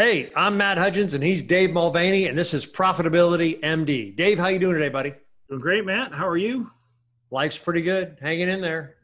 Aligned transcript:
Hey, 0.00 0.32
I'm 0.34 0.56
Matt 0.56 0.78
Hudgens, 0.78 1.12
and 1.12 1.22
he's 1.22 1.42
Dave 1.42 1.72
Mulvaney, 1.72 2.26
and 2.28 2.38
this 2.38 2.54
is 2.54 2.64
Profitability 2.64 3.60
MD. 3.60 4.16
Dave, 4.16 4.38
how 4.38 4.48
you 4.48 4.58
doing 4.58 4.72
today, 4.72 4.88
buddy? 4.88 5.12
Doing 5.50 5.60
great, 5.60 5.84
Matt. 5.84 6.14
How 6.14 6.26
are 6.26 6.38
you? 6.38 6.70
Life's 7.30 7.58
pretty 7.58 7.82
good, 7.82 8.16
hanging 8.18 8.48
in 8.48 8.62
there. 8.62 8.96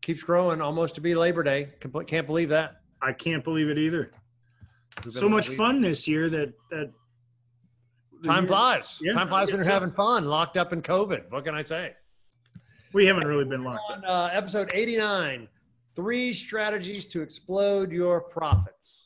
Keeps 0.00 0.22
growing, 0.22 0.60
almost 0.60 0.94
to 0.94 1.00
be 1.00 1.16
Labor 1.16 1.42
Day. 1.42 1.70
Can't 2.06 2.24
believe 2.28 2.50
that. 2.50 2.82
I 3.02 3.12
can't 3.12 3.42
believe 3.42 3.68
it 3.68 3.78
either. 3.78 4.12
So 5.10 5.28
much 5.28 5.48
fun 5.48 5.80
this 5.80 6.06
year 6.06 6.30
that 6.30 6.52
that 6.70 6.92
time 8.22 8.44
year, 8.44 8.48
flies. 8.48 9.00
Yeah, 9.02 9.10
time 9.10 9.26
flies 9.26 9.48
when 9.48 9.56
you're 9.56 9.64
so. 9.64 9.72
having 9.72 9.90
fun. 9.90 10.26
Locked 10.26 10.56
up 10.56 10.72
in 10.72 10.82
COVID. 10.82 11.32
What 11.32 11.44
can 11.44 11.56
I 11.56 11.62
say? 11.62 11.94
We 12.92 13.06
haven't 13.06 13.26
really 13.26 13.44
been 13.44 13.64
locked 13.64 13.90
on, 13.90 14.04
up. 14.04 14.32
Uh, 14.32 14.36
episode 14.36 14.70
89: 14.72 15.48
Three 15.96 16.32
strategies 16.32 17.06
to 17.06 17.22
explode 17.22 17.90
your 17.90 18.20
profits. 18.20 19.03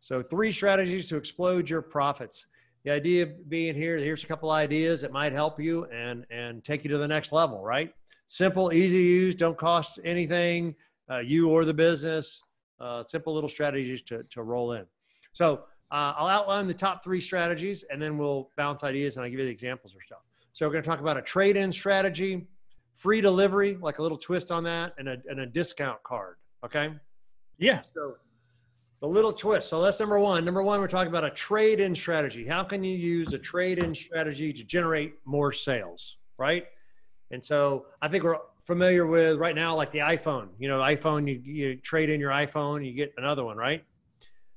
So, 0.00 0.22
three 0.22 0.50
strategies 0.50 1.08
to 1.10 1.16
explode 1.16 1.68
your 1.68 1.82
profits. 1.82 2.46
The 2.84 2.90
idea 2.90 3.26
being 3.26 3.74
here, 3.74 3.98
here's 3.98 4.24
a 4.24 4.26
couple 4.26 4.50
ideas 4.50 5.02
that 5.02 5.12
might 5.12 5.32
help 5.32 5.60
you 5.60 5.84
and 5.86 6.24
and 6.30 6.64
take 6.64 6.84
you 6.84 6.90
to 6.90 6.98
the 6.98 7.06
next 7.06 7.32
level. 7.32 7.62
Right? 7.62 7.92
Simple, 8.26 8.72
easy 8.72 8.96
to 8.96 9.02
use, 9.02 9.34
don't 9.34 9.58
cost 9.58 9.98
anything, 10.04 10.74
uh, 11.10 11.18
you 11.18 11.50
or 11.50 11.64
the 11.64 11.74
business. 11.74 12.42
Uh, 12.80 13.04
simple 13.06 13.34
little 13.34 13.48
strategies 13.48 14.00
to 14.02 14.22
to 14.30 14.42
roll 14.42 14.72
in. 14.72 14.86
So, 15.32 15.64
uh, 15.92 16.14
I'll 16.16 16.28
outline 16.28 16.66
the 16.66 16.74
top 16.74 17.04
three 17.04 17.20
strategies, 17.20 17.84
and 17.90 18.00
then 18.00 18.16
we'll 18.16 18.50
bounce 18.56 18.82
ideas, 18.84 19.16
and 19.16 19.24
I'll 19.24 19.30
give 19.30 19.40
you 19.40 19.44
the 19.44 19.52
examples 19.52 19.94
or 19.94 20.00
stuff. 20.02 20.20
So, 20.54 20.66
we're 20.66 20.72
going 20.72 20.82
to 20.82 20.88
talk 20.88 21.00
about 21.00 21.18
a 21.18 21.22
trade-in 21.22 21.70
strategy, 21.70 22.48
free 22.94 23.20
delivery, 23.20 23.76
like 23.80 23.98
a 23.98 24.02
little 24.02 24.16
twist 24.16 24.50
on 24.50 24.64
that, 24.64 24.94
and 24.98 25.10
a 25.10 25.18
and 25.28 25.40
a 25.40 25.46
discount 25.46 26.02
card. 26.04 26.36
Okay. 26.64 26.94
Yeah. 27.58 27.82
So 27.94 28.16
the 29.00 29.06
little 29.06 29.32
twist. 29.32 29.68
So 29.68 29.80
that's 29.80 29.98
number 29.98 30.18
one. 30.18 30.44
Number 30.44 30.62
one, 30.62 30.80
we're 30.80 30.88
talking 30.88 31.08
about 31.08 31.24
a 31.24 31.30
trade 31.30 31.80
in 31.80 31.94
strategy. 31.94 32.46
How 32.46 32.62
can 32.62 32.84
you 32.84 32.94
use 32.94 33.32
a 33.32 33.38
trade 33.38 33.78
in 33.78 33.94
strategy 33.94 34.52
to 34.52 34.62
generate 34.62 35.14
more 35.24 35.52
sales, 35.52 36.16
right? 36.38 36.66
And 37.30 37.42
so 37.42 37.86
I 38.02 38.08
think 38.08 38.24
we're 38.24 38.36
familiar 38.64 39.06
with 39.06 39.38
right 39.38 39.54
now, 39.54 39.74
like 39.74 39.90
the 39.90 40.00
iPhone. 40.00 40.48
You 40.58 40.68
know, 40.68 40.80
iPhone, 40.80 41.26
you, 41.28 41.40
you 41.42 41.76
trade 41.76 42.10
in 42.10 42.20
your 42.20 42.30
iPhone, 42.30 42.84
you 42.84 42.92
get 42.92 43.14
another 43.16 43.44
one, 43.44 43.56
right? 43.56 43.84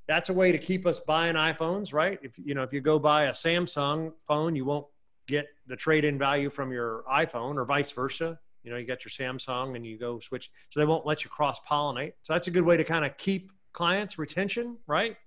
That's 0.08 0.30
a 0.30 0.34
way 0.34 0.52
to 0.52 0.58
keep 0.58 0.86
us 0.86 1.00
buying 1.00 1.36
iPhones, 1.36 1.94
right? 1.94 2.20
If 2.22 2.38
you 2.38 2.54
know, 2.54 2.64
if 2.64 2.74
you 2.74 2.82
go 2.82 3.00
buy 3.00 3.24
a 3.26 3.32
Samsung 3.32 4.12
phone, 4.28 4.56
you 4.56 4.66
won't 4.66 4.86
get 5.28 5.48
the 5.68 5.78
trade 5.78 6.04
in 6.04 6.20
value 6.20 6.50
from 6.50 6.74
your 6.74 7.06
iPhone 7.10 7.56
or 7.56 7.64
vice 7.64 7.92
versa. 7.92 8.38
You 8.64 8.72
know, 8.72 8.78
you 8.78 8.86
got 8.86 9.06
your 9.06 9.12
Samsung 9.12 9.78
and 9.78 9.86
you 9.86 9.98
go 9.98 10.20
switch. 10.20 10.52
So 10.70 10.82
they 10.82 10.86
won't 10.86 11.06
let 11.06 11.24
you 11.24 11.30
cross 11.30 11.60
pollinate. 11.70 12.14
So 12.22 12.34
that's 12.34 12.48
a 12.48 12.52
good 12.52 12.64
way 12.64 12.76
to 12.76 12.84
kind 12.84 13.06
of 13.06 13.16
keep 13.16 13.52
clients 13.74 14.18
retention, 14.18 14.78
right? 14.88 15.18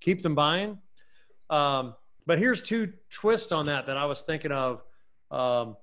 Keep 0.00 0.22
them 0.22 0.34
buying. 0.34 0.78
Um, 1.50 1.94
but 2.26 2.38
here's 2.38 2.62
two 2.62 2.92
twists 3.10 3.52
on 3.52 3.66
that 3.66 3.86
that 3.86 3.96
I 3.96 4.06
was 4.06 4.22
thinking 4.22 4.52
of. 4.52 4.82
Um, 5.30 5.76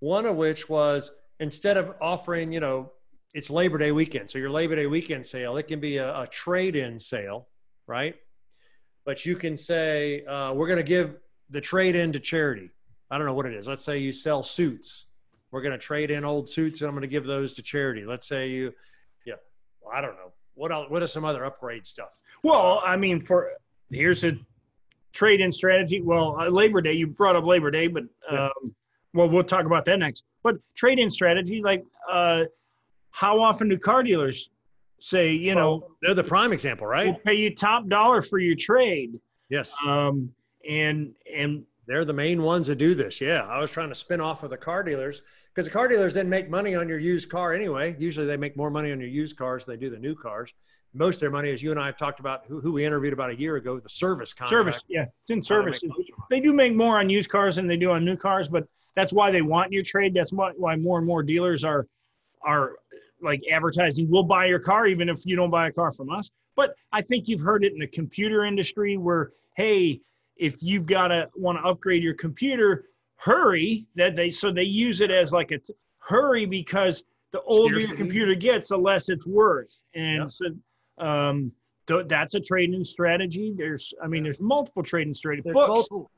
one 0.00 0.26
of 0.26 0.36
which 0.36 0.68
was 0.68 1.10
instead 1.38 1.76
of 1.76 1.94
offering, 2.00 2.52
you 2.52 2.60
know, 2.60 2.92
it's 3.34 3.50
Labor 3.50 3.78
Day 3.78 3.92
weekend. 3.92 4.30
So 4.30 4.38
your 4.38 4.50
Labor 4.50 4.74
Day 4.76 4.86
weekend 4.86 5.26
sale, 5.26 5.56
it 5.58 5.68
can 5.68 5.78
be 5.78 5.98
a, 5.98 6.22
a 6.22 6.26
trade 6.26 6.74
in 6.74 6.98
sale, 6.98 7.48
right? 7.86 8.16
But 9.04 9.24
you 9.24 9.36
can 9.36 9.56
say, 9.56 10.24
uh, 10.24 10.52
we're 10.52 10.66
going 10.66 10.78
to 10.78 10.82
give 10.82 11.16
the 11.50 11.60
trade 11.60 11.94
in 11.94 12.12
to 12.12 12.20
charity. 12.20 12.70
I 13.10 13.18
don't 13.18 13.26
know 13.26 13.34
what 13.34 13.46
it 13.46 13.54
is. 13.54 13.68
Let's 13.68 13.84
say 13.84 13.98
you 13.98 14.12
sell 14.12 14.42
suits. 14.42 15.06
We're 15.50 15.62
going 15.62 15.72
to 15.72 15.78
trade 15.78 16.10
in 16.10 16.24
old 16.24 16.48
suits 16.48 16.80
and 16.80 16.88
I'm 16.88 16.94
going 16.94 17.02
to 17.02 17.08
give 17.08 17.26
those 17.26 17.54
to 17.54 17.62
charity. 17.62 18.04
Let's 18.04 18.26
say 18.26 18.48
you, 18.48 18.72
yeah, 19.26 19.34
well, 19.82 19.92
I 19.94 20.00
don't 20.00 20.14
know 20.14 20.32
what 20.60 20.70
else, 20.70 20.90
what 20.90 21.02
are 21.02 21.06
some 21.06 21.24
other 21.24 21.46
upgrade 21.46 21.86
stuff? 21.86 22.20
Well, 22.42 22.82
I 22.84 22.94
mean, 22.94 23.18
for 23.18 23.52
here's 23.90 24.24
a 24.24 24.32
trade-in 25.14 25.50
strategy. 25.50 26.02
Well, 26.02 26.38
uh, 26.38 26.50
Labor 26.50 26.82
Day, 26.82 26.92
you 26.92 27.06
brought 27.06 27.34
up 27.34 27.44
Labor 27.44 27.70
Day, 27.70 27.86
but 27.86 28.02
um, 28.30 28.74
well, 29.14 29.26
we'll 29.26 29.42
talk 29.42 29.64
about 29.64 29.86
that 29.86 29.98
next. 29.98 30.24
But 30.42 30.56
trade-in 30.76 31.08
strategy, 31.08 31.62
like 31.62 31.82
uh, 32.10 32.44
how 33.10 33.40
often 33.40 33.70
do 33.70 33.78
car 33.78 34.02
dealers 34.02 34.50
say, 35.00 35.32
you 35.32 35.54
well, 35.54 35.78
know, 35.78 35.88
they're 36.02 36.14
the 36.14 36.22
prime 36.22 36.52
example, 36.52 36.86
right? 36.86 37.06
We'll 37.06 37.20
pay 37.20 37.34
you 37.34 37.54
top 37.54 37.88
dollar 37.88 38.20
for 38.20 38.38
your 38.38 38.54
trade. 38.54 39.18
Yes. 39.48 39.74
Um, 39.86 40.30
and 40.68 41.14
and 41.34 41.64
they're 41.86 42.04
the 42.04 42.12
main 42.12 42.42
ones 42.42 42.66
that 42.66 42.76
do 42.76 42.94
this. 42.94 43.18
Yeah, 43.18 43.46
I 43.46 43.60
was 43.60 43.70
trying 43.70 43.88
to 43.88 43.94
spin 43.94 44.20
off 44.20 44.42
of 44.42 44.50
the 44.50 44.58
car 44.58 44.82
dealers 44.82 45.22
because 45.54 45.66
the 45.66 45.72
car 45.72 45.88
dealers 45.88 46.14
then 46.14 46.28
make 46.28 46.48
money 46.48 46.74
on 46.74 46.88
your 46.88 46.98
used 46.98 47.28
car 47.28 47.52
anyway. 47.52 47.96
Usually 47.98 48.26
they 48.26 48.36
make 48.36 48.56
more 48.56 48.70
money 48.70 48.92
on 48.92 49.00
your 49.00 49.08
used 49.08 49.36
cars 49.36 49.64
than 49.64 49.74
they 49.74 49.80
do 49.80 49.90
the 49.90 49.98
new 49.98 50.14
cars. 50.14 50.52
Most 50.92 51.16
of 51.16 51.20
their 51.20 51.30
money, 51.30 51.50
as 51.52 51.62
you 51.62 51.70
and 51.70 51.78
I 51.78 51.86
have 51.86 51.96
talked 51.96 52.18
about, 52.18 52.44
who, 52.46 52.60
who 52.60 52.72
we 52.72 52.84
interviewed 52.84 53.12
about 53.12 53.30
a 53.30 53.38
year 53.38 53.56
ago, 53.56 53.78
the 53.78 53.88
service 53.88 54.32
contract. 54.32 54.64
Service, 54.64 54.82
yeah, 54.88 55.04
it's 55.22 55.30
in 55.30 55.40
service. 55.40 55.82
They 56.30 56.40
do 56.40 56.52
make 56.52 56.74
more 56.74 56.98
on 56.98 57.08
used 57.08 57.30
cars 57.30 57.56
than 57.56 57.68
they 57.68 57.76
do 57.76 57.92
on 57.92 58.04
new 58.04 58.16
cars, 58.16 58.48
but 58.48 58.64
that's 58.96 59.12
why 59.12 59.30
they 59.30 59.42
want 59.42 59.72
your 59.72 59.84
trade. 59.84 60.14
That's 60.14 60.32
why, 60.32 60.50
why 60.56 60.74
more 60.76 60.98
and 60.98 61.06
more 61.06 61.22
dealers 61.22 61.64
are 61.64 61.86
are 62.42 62.72
like 63.22 63.42
advertising. 63.52 64.08
We'll 64.10 64.22
buy 64.22 64.46
your 64.46 64.58
car 64.58 64.86
even 64.86 65.08
if 65.08 65.24
you 65.24 65.36
don't 65.36 65.50
buy 65.50 65.68
a 65.68 65.72
car 65.72 65.92
from 65.92 66.10
us. 66.10 66.30
But 66.56 66.74
I 66.92 67.02
think 67.02 67.28
you've 67.28 67.40
heard 67.40 67.64
it 67.64 67.72
in 67.72 67.78
the 67.78 67.86
computer 67.86 68.44
industry 68.44 68.96
where, 68.96 69.30
hey, 69.56 70.00
if 70.36 70.62
you've 70.62 70.86
got 70.86 71.08
to 71.08 71.28
want 71.34 71.58
to 71.58 71.64
upgrade 71.68 72.02
your 72.02 72.14
computer, 72.14 72.86
hurry 73.20 73.86
that 73.94 74.16
they 74.16 74.30
so 74.30 74.50
they 74.50 74.62
use 74.62 75.02
it 75.02 75.10
as 75.10 75.30
like 75.30 75.50
a 75.50 75.58
t- 75.58 75.74
hurry 75.98 76.46
because 76.46 77.04
the 77.32 77.40
older 77.42 77.78
your 77.78 77.94
computer 77.94 78.34
gets 78.34 78.70
the 78.70 78.76
less 78.76 79.10
it's 79.10 79.26
worth. 79.26 79.82
And 79.94 80.20
yep. 80.20 80.28
so 80.30 81.06
um 81.06 81.52
th- 81.86 82.06
that's 82.08 82.34
a 82.34 82.40
trading 82.40 82.82
strategy. 82.82 83.52
There's 83.54 83.92
i 84.02 84.06
mean 84.06 84.22
there's 84.22 84.40
multiple 84.40 84.82
trading 84.82 85.12
strategies 85.12 85.52
books. 85.52 85.68
multiple 85.68 86.10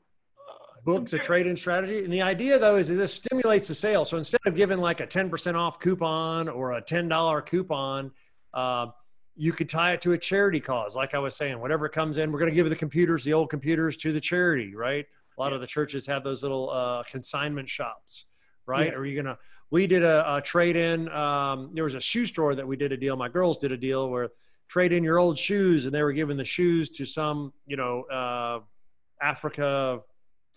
books 0.85 1.11
a 1.11 1.19
trade-in 1.19 1.57
strategy. 1.57 2.03
And 2.03 2.11
the 2.11 2.21
idea 2.21 2.57
though 2.57 2.77
is 2.77 2.87
that 2.87 2.95
this 2.95 3.13
stimulates 3.13 3.67
the 3.67 3.75
sale. 3.75 4.05
So 4.05 4.17
instead 4.17 4.41
of 4.45 4.55
giving 4.55 4.79
like 4.79 4.99
a 4.99 5.07
10% 5.07 5.55
off 5.55 5.79
coupon 5.79 6.49
or 6.49 6.73
a 6.73 6.81
$10 6.81 7.45
coupon 7.45 8.11
uh, 8.53 8.87
you 9.35 9.51
could 9.51 9.67
tie 9.67 9.93
it 9.93 10.01
to 10.01 10.11
a 10.13 10.17
charity 10.17 10.61
cause. 10.61 10.95
Like 10.95 11.13
i 11.13 11.19
was 11.19 11.35
saying 11.35 11.59
whatever 11.59 11.89
comes 11.89 12.17
in 12.17 12.31
we're 12.31 12.39
going 12.39 12.51
to 12.51 12.55
give 12.55 12.69
the 12.69 12.77
computers 12.77 13.25
the 13.25 13.33
old 13.33 13.49
computers 13.49 13.97
to 13.97 14.13
the 14.13 14.21
charity 14.21 14.73
right 14.73 15.05
a 15.37 15.41
lot 15.41 15.49
yeah. 15.49 15.55
of 15.55 15.61
the 15.61 15.67
churches 15.67 16.05
have 16.07 16.23
those 16.23 16.43
little 16.43 16.69
uh, 16.69 17.03
consignment 17.03 17.69
shops, 17.69 18.25
right? 18.65 18.87
Yeah. 18.87 18.93
Are 18.93 19.05
you 19.05 19.21
gonna? 19.21 19.37
We 19.71 19.87
did 19.87 20.03
a, 20.03 20.35
a 20.35 20.41
trade 20.41 20.75
in. 20.75 21.09
Um, 21.09 21.71
there 21.73 21.83
was 21.83 21.95
a 21.95 22.01
shoe 22.01 22.25
store 22.25 22.55
that 22.55 22.67
we 22.67 22.75
did 22.75 22.91
a 22.91 22.97
deal. 22.97 23.15
My 23.15 23.29
girls 23.29 23.57
did 23.57 23.71
a 23.71 23.77
deal 23.77 24.09
where 24.09 24.29
trade 24.67 24.91
in 24.91 25.03
your 25.03 25.19
old 25.19 25.37
shoes, 25.37 25.85
and 25.85 25.93
they 25.93 26.03
were 26.03 26.13
giving 26.13 26.37
the 26.37 26.45
shoes 26.45 26.89
to 26.89 27.05
some, 27.05 27.53
you 27.65 27.77
know, 27.77 28.03
uh, 28.03 28.59
Africa 29.21 29.99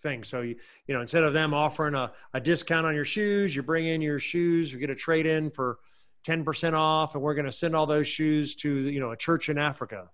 thing. 0.01 0.23
So 0.23 0.41
you, 0.41 0.55
you 0.87 0.95
know, 0.95 1.01
instead 1.01 1.23
of 1.23 1.33
them 1.33 1.53
offering 1.53 1.95
a, 1.95 2.11
a 2.33 2.41
discount 2.41 2.85
on 2.85 2.95
your 2.95 3.05
shoes, 3.05 3.55
you 3.55 3.63
bring 3.63 3.85
in 3.85 4.01
your 4.01 4.19
shoes, 4.19 4.71
you 4.71 4.79
get 4.79 4.89
a 4.89 4.95
trade 4.95 5.25
in 5.25 5.51
for 5.51 5.79
10% 6.27 6.73
off, 6.73 7.15
and 7.15 7.23
we're 7.23 7.35
going 7.35 7.45
to 7.45 7.51
send 7.51 7.75
all 7.75 7.85
those 7.85 8.07
shoes 8.07 8.55
to, 8.55 8.89
you 8.89 8.99
know, 8.99 9.11
a 9.11 9.17
church 9.17 9.49
in 9.49 9.57
Africa. 9.57 10.09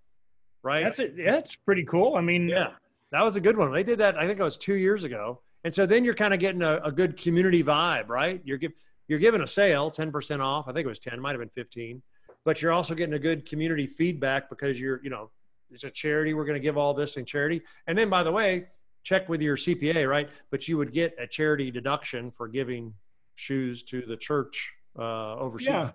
Right. 0.64 0.84
That's 0.84 1.00
it. 1.00 1.16
That's 1.18 1.56
pretty 1.56 1.84
cool. 1.84 2.16
I 2.16 2.22
mean, 2.22 2.48
yeah. 2.48 2.72
That 3.14 3.24
was 3.24 3.36
a 3.36 3.42
good 3.42 3.56
one. 3.56 3.72
They 3.72 3.84
did 3.84 4.00
that. 4.00 4.18
I 4.18 4.26
think 4.26 4.40
it 4.40 4.44
was 4.44 4.58
two 4.58 4.74
years 4.74 5.04
ago. 5.04 5.40
And 5.64 5.74
so 5.74 5.86
then 5.86 6.04
you're 6.04 6.16
kind 6.16 6.34
of 6.34 6.40
getting 6.40 6.64
a, 6.64 6.82
a 6.84 6.92
good 6.92 7.16
community 7.16 7.64
vibe, 7.64 8.10
right? 8.10 8.42
You're 8.44 8.58
give, 8.58 8.74
you're 9.08 9.20
giving 9.20 9.42
a 9.42 9.48
sale, 9.48 9.92
10% 9.92 10.40
off. 10.40 10.68
I 10.68 10.74
think 10.74 10.86
it 10.86 10.90
was 10.90 10.98
10, 10.98 11.20
might 11.20 11.32
have 11.32 11.40
been 11.40 11.50
15, 11.50 12.02
but 12.44 12.60
you're 12.60 12.72
also 12.72 12.96
getting 12.96 13.14
a 13.14 13.20
good 13.20 13.48
community 13.48 13.86
feedback 13.86 14.50
because 14.50 14.80
you're, 14.80 15.00
you 15.04 15.12
know, 15.12 15.30
it's 15.70 15.84
a 15.84 15.92
charity. 15.92 16.34
We're 16.34 16.44
going 16.44 16.60
to 16.60 16.64
give 16.64 16.76
all 16.76 16.96
this 16.96 17.16
in 17.18 17.24
charity. 17.24 17.62
And 17.86 17.96
then 17.96 18.10
by 18.10 18.24
the 18.24 18.32
way, 18.32 18.66
check 19.04 19.30
with 19.30 19.44
your 19.44 19.58
CPA, 19.58 20.10
right? 20.10 20.28
But 20.50 20.68
you 20.68 20.78
would 20.78 20.92
get 20.92 21.16
a 21.20 21.28
charity 21.28 21.70
deduction 21.70 22.32
for 22.32 22.48
giving 22.48 22.96
shoes 23.36 23.84
to 23.84 24.02
the 24.02 24.18
church 24.18 24.74
uh, 24.98 25.36
overseas. 25.36 25.68
Yeah. 25.68 25.92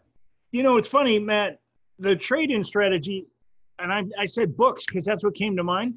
You 0.53 0.63
know, 0.63 0.77
it's 0.77 0.89
funny, 0.89 1.19
Matt, 1.19 1.59
the 1.99 2.15
trade-in 2.15 2.63
strategy, 2.63 3.27
and 3.81 3.93
I, 3.93 4.05
I 4.17 4.27
said 4.27 4.57
books 4.57 4.87
because 4.87 5.05
that's 5.05 5.25
what 5.25 5.35
came 5.35 5.57
to 5.57 5.65
mind 5.65 5.95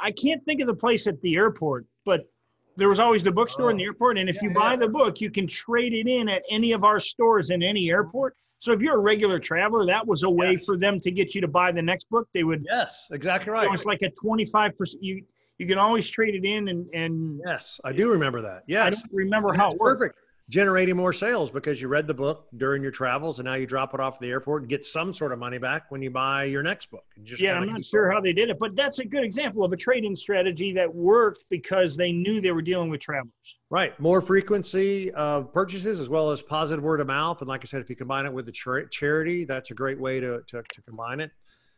I 0.00 0.10
can't 0.10 0.44
think 0.44 0.60
of 0.60 0.66
the 0.66 0.74
place 0.74 1.06
at 1.06 1.20
the 1.22 1.36
airport, 1.36 1.86
but 2.04 2.28
there 2.76 2.88
was 2.88 3.00
always 3.00 3.22
the 3.22 3.32
bookstore 3.32 3.66
oh. 3.66 3.68
in 3.70 3.76
the 3.76 3.84
airport. 3.84 4.18
And 4.18 4.28
if 4.28 4.36
yeah, 4.36 4.48
you 4.48 4.54
buy 4.54 4.72
yeah. 4.72 4.80
the 4.80 4.88
book, 4.88 5.20
you 5.20 5.30
can 5.30 5.46
trade 5.46 5.94
it 5.94 6.06
in 6.06 6.28
at 6.28 6.42
any 6.50 6.72
of 6.72 6.84
our 6.84 6.98
stores 6.98 7.50
in 7.50 7.62
any 7.62 7.90
airport. 7.90 8.34
So 8.58 8.72
if 8.72 8.80
you're 8.80 8.96
a 8.96 9.00
regular 9.00 9.38
traveler, 9.38 9.86
that 9.86 10.06
was 10.06 10.22
a 10.22 10.30
way 10.30 10.52
yes. 10.52 10.64
for 10.64 10.76
them 10.76 10.98
to 11.00 11.10
get 11.10 11.34
you 11.34 11.40
to 11.42 11.48
buy 11.48 11.72
the 11.72 11.82
next 11.82 12.08
book. 12.10 12.28
They 12.32 12.42
would. 12.42 12.64
Yes, 12.68 13.06
exactly 13.10 13.52
right. 13.52 13.66
It 13.66 13.70
was 13.70 13.84
like 13.84 14.00
a 14.02 14.10
25%. 14.24 14.72
You, 15.00 15.22
you 15.58 15.66
can 15.66 15.78
always 15.78 16.08
trade 16.08 16.34
it 16.34 16.44
in 16.44 16.68
and, 16.68 16.86
and 16.94 17.40
yes, 17.44 17.80
I 17.84 17.92
do 17.92 18.10
remember 18.10 18.42
that. 18.42 18.64
Yes. 18.66 18.86
I 18.86 18.90
don't 18.90 19.12
remember 19.12 19.52
how 19.52 19.70
it 19.70 19.78
worked. 19.78 20.00
Perfect 20.00 20.18
generating 20.48 20.96
more 20.96 21.12
sales 21.12 21.50
because 21.50 21.82
you 21.82 21.88
read 21.88 22.06
the 22.06 22.14
book 22.14 22.46
during 22.56 22.80
your 22.80 22.92
travels 22.92 23.40
and 23.40 23.46
now 23.46 23.54
you 23.54 23.66
drop 23.66 23.94
it 23.94 24.00
off 24.00 24.14
at 24.14 24.20
the 24.20 24.30
airport 24.30 24.62
and 24.62 24.70
get 24.70 24.84
some 24.84 25.12
sort 25.12 25.32
of 25.32 25.40
money 25.40 25.58
back 25.58 25.90
when 25.90 26.00
you 26.00 26.10
buy 26.10 26.44
your 26.44 26.62
next 26.62 26.88
book. 26.90 27.04
yeah, 27.38 27.54
I'm 27.54 27.66
not 27.66 27.84
sure 27.84 28.10
how 28.10 28.20
they 28.20 28.32
did 28.32 28.50
it, 28.50 28.58
but 28.58 28.76
that's 28.76 29.00
a 29.00 29.04
good 29.04 29.24
example 29.24 29.64
of 29.64 29.72
a 29.72 29.76
trading 29.76 30.14
strategy 30.14 30.72
that 30.74 30.92
worked 30.92 31.44
because 31.50 31.96
they 31.96 32.12
knew 32.12 32.40
they 32.40 32.52
were 32.52 32.62
dealing 32.62 32.90
with 32.90 33.00
travelers. 33.00 33.58
Right. 33.70 33.98
More 33.98 34.20
frequency 34.20 35.10
of 35.12 35.52
purchases 35.52 35.98
as 35.98 36.08
well 36.08 36.30
as 36.30 36.42
positive 36.42 36.84
word 36.84 37.00
of 37.00 37.08
mouth. 37.08 37.40
And 37.40 37.48
like 37.48 37.64
I 37.64 37.66
said, 37.66 37.80
if 37.80 37.90
you 37.90 37.96
combine 37.96 38.24
it 38.24 38.32
with 38.32 38.46
the 38.46 38.52
char- 38.52 38.86
charity, 38.86 39.44
that's 39.44 39.72
a 39.72 39.74
great 39.74 39.98
way 40.00 40.20
to, 40.20 40.42
to, 40.46 40.62
to 40.62 40.82
combine 40.82 41.18
it. 41.18 41.32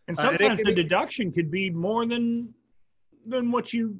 And 0.08 0.16
sometimes 0.16 0.40
uh, 0.40 0.44
and 0.44 0.58
the 0.58 0.64
be- 0.64 0.74
deduction 0.74 1.32
could 1.32 1.50
be 1.50 1.70
more 1.70 2.04
than 2.06 2.52
than 3.26 3.50
what 3.50 3.72
you 3.74 3.98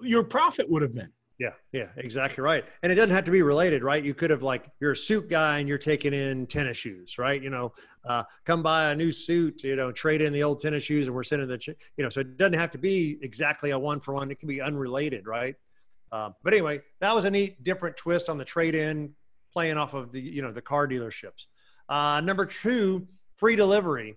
your 0.00 0.22
profit 0.22 0.68
would 0.68 0.80
have 0.80 0.94
been. 0.94 1.10
Yeah, 1.40 1.52
yeah, 1.72 1.88
exactly 1.96 2.42
right. 2.42 2.66
And 2.82 2.92
it 2.92 2.96
doesn't 2.96 3.14
have 3.14 3.24
to 3.24 3.30
be 3.30 3.40
related, 3.40 3.82
right? 3.82 4.04
You 4.04 4.12
could 4.12 4.28
have 4.28 4.42
like 4.42 4.68
you're 4.78 4.92
a 4.92 4.96
suit 4.96 5.30
guy 5.30 5.58
and 5.58 5.66
you're 5.66 5.78
taking 5.78 6.12
in 6.12 6.46
tennis 6.46 6.76
shoes, 6.76 7.16
right? 7.16 7.42
You 7.42 7.48
know, 7.48 7.72
uh, 8.06 8.24
come 8.44 8.62
buy 8.62 8.92
a 8.92 8.94
new 8.94 9.10
suit, 9.10 9.64
you 9.64 9.74
know, 9.74 9.90
trade 9.90 10.20
in 10.20 10.34
the 10.34 10.42
old 10.42 10.60
tennis 10.60 10.84
shoes, 10.84 11.06
and 11.06 11.16
we're 11.16 11.22
sending 11.22 11.48
the, 11.48 11.58
you 11.96 12.04
know, 12.04 12.10
so 12.10 12.20
it 12.20 12.36
doesn't 12.36 12.52
have 12.58 12.70
to 12.72 12.78
be 12.78 13.18
exactly 13.22 13.70
a 13.70 13.78
one 13.78 14.00
for 14.00 14.12
one. 14.12 14.30
It 14.30 14.38
can 14.38 14.48
be 14.48 14.60
unrelated, 14.60 15.26
right? 15.26 15.56
Uh, 16.12 16.28
but 16.44 16.52
anyway, 16.52 16.82
that 17.00 17.14
was 17.14 17.24
a 17.24 17.30
neat, 17.30 17.64
different 17.64 17.96
twist 17.96 18.28
on 18.28 18.36
the 18.36 18.44
trade 18.44 18.74
in, 18.74 19.14
playing 19.50 19.78
off 19.78 19.94
of 19.94 20.12
the 20.12 20.20
you 20.20 20.42
know 20.42 20.52
the 20.52 20.60
car 20.60 20.86
dealerships. 20.86 21.46
Uh, 21.88 22.20
number 22.20 22.44
two, 22.44 23.08
free 23.36 23.56
delivery, 23.56 24.14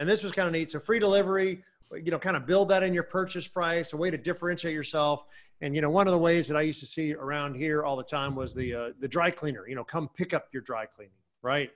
and 0.00 0.06
this 0.06 0.22
was 0.22 0.32
kind 0.32 0.46
of 0.46 0.52
neat. 0.52 0.70
So 0.70 0.80
free 0.80 0.98
delivery, 0.98 1.64
you 1.92 2.10
know, 2.10 2.18
kind 2.18 2.36
of 2.36 2.46
build 2.46 2.68
that 2.68 2.82
in 2.82 2.92
your 2.92 3.04
purchase 3.04 3.48
price, 3.48 3.94
a 3.94 3.96
way 3.96 4.10
to 4.10 4.18
differentiate 4.18 4.74
yourself 4.74 5.24
and 5.60 5.74
you 5.74 5.80
know, 5.80 5.90
one 5.90 6.06
of 6.06 6.12
the 6.12 6.18
ways 6.18 6.46
that 6.48 6.56
I 6.56 6.62
used 6.62 6.80
to 6.80 6.86
see 6.86 7.14
around 7.14 7.54
here 7.54 7.82
all 7.82 7.96
the 7.96 8.04
time 8.04 8.34
was 8.34 8.54
the 8.54 8.74
uh, 8.74 8.90
the 9.00 9.08
dry 9.08 9.30
cleaner. 9.30 9.68
You 9.68 9.74
know, 9.74 9.84
come 9.84 10.08
pick 10.14 10.32
up 10.32 10.48
your 10.52 10.62
dry 10.62 10.86
cleaning, 10.86 11.12
right? 11.42 11.70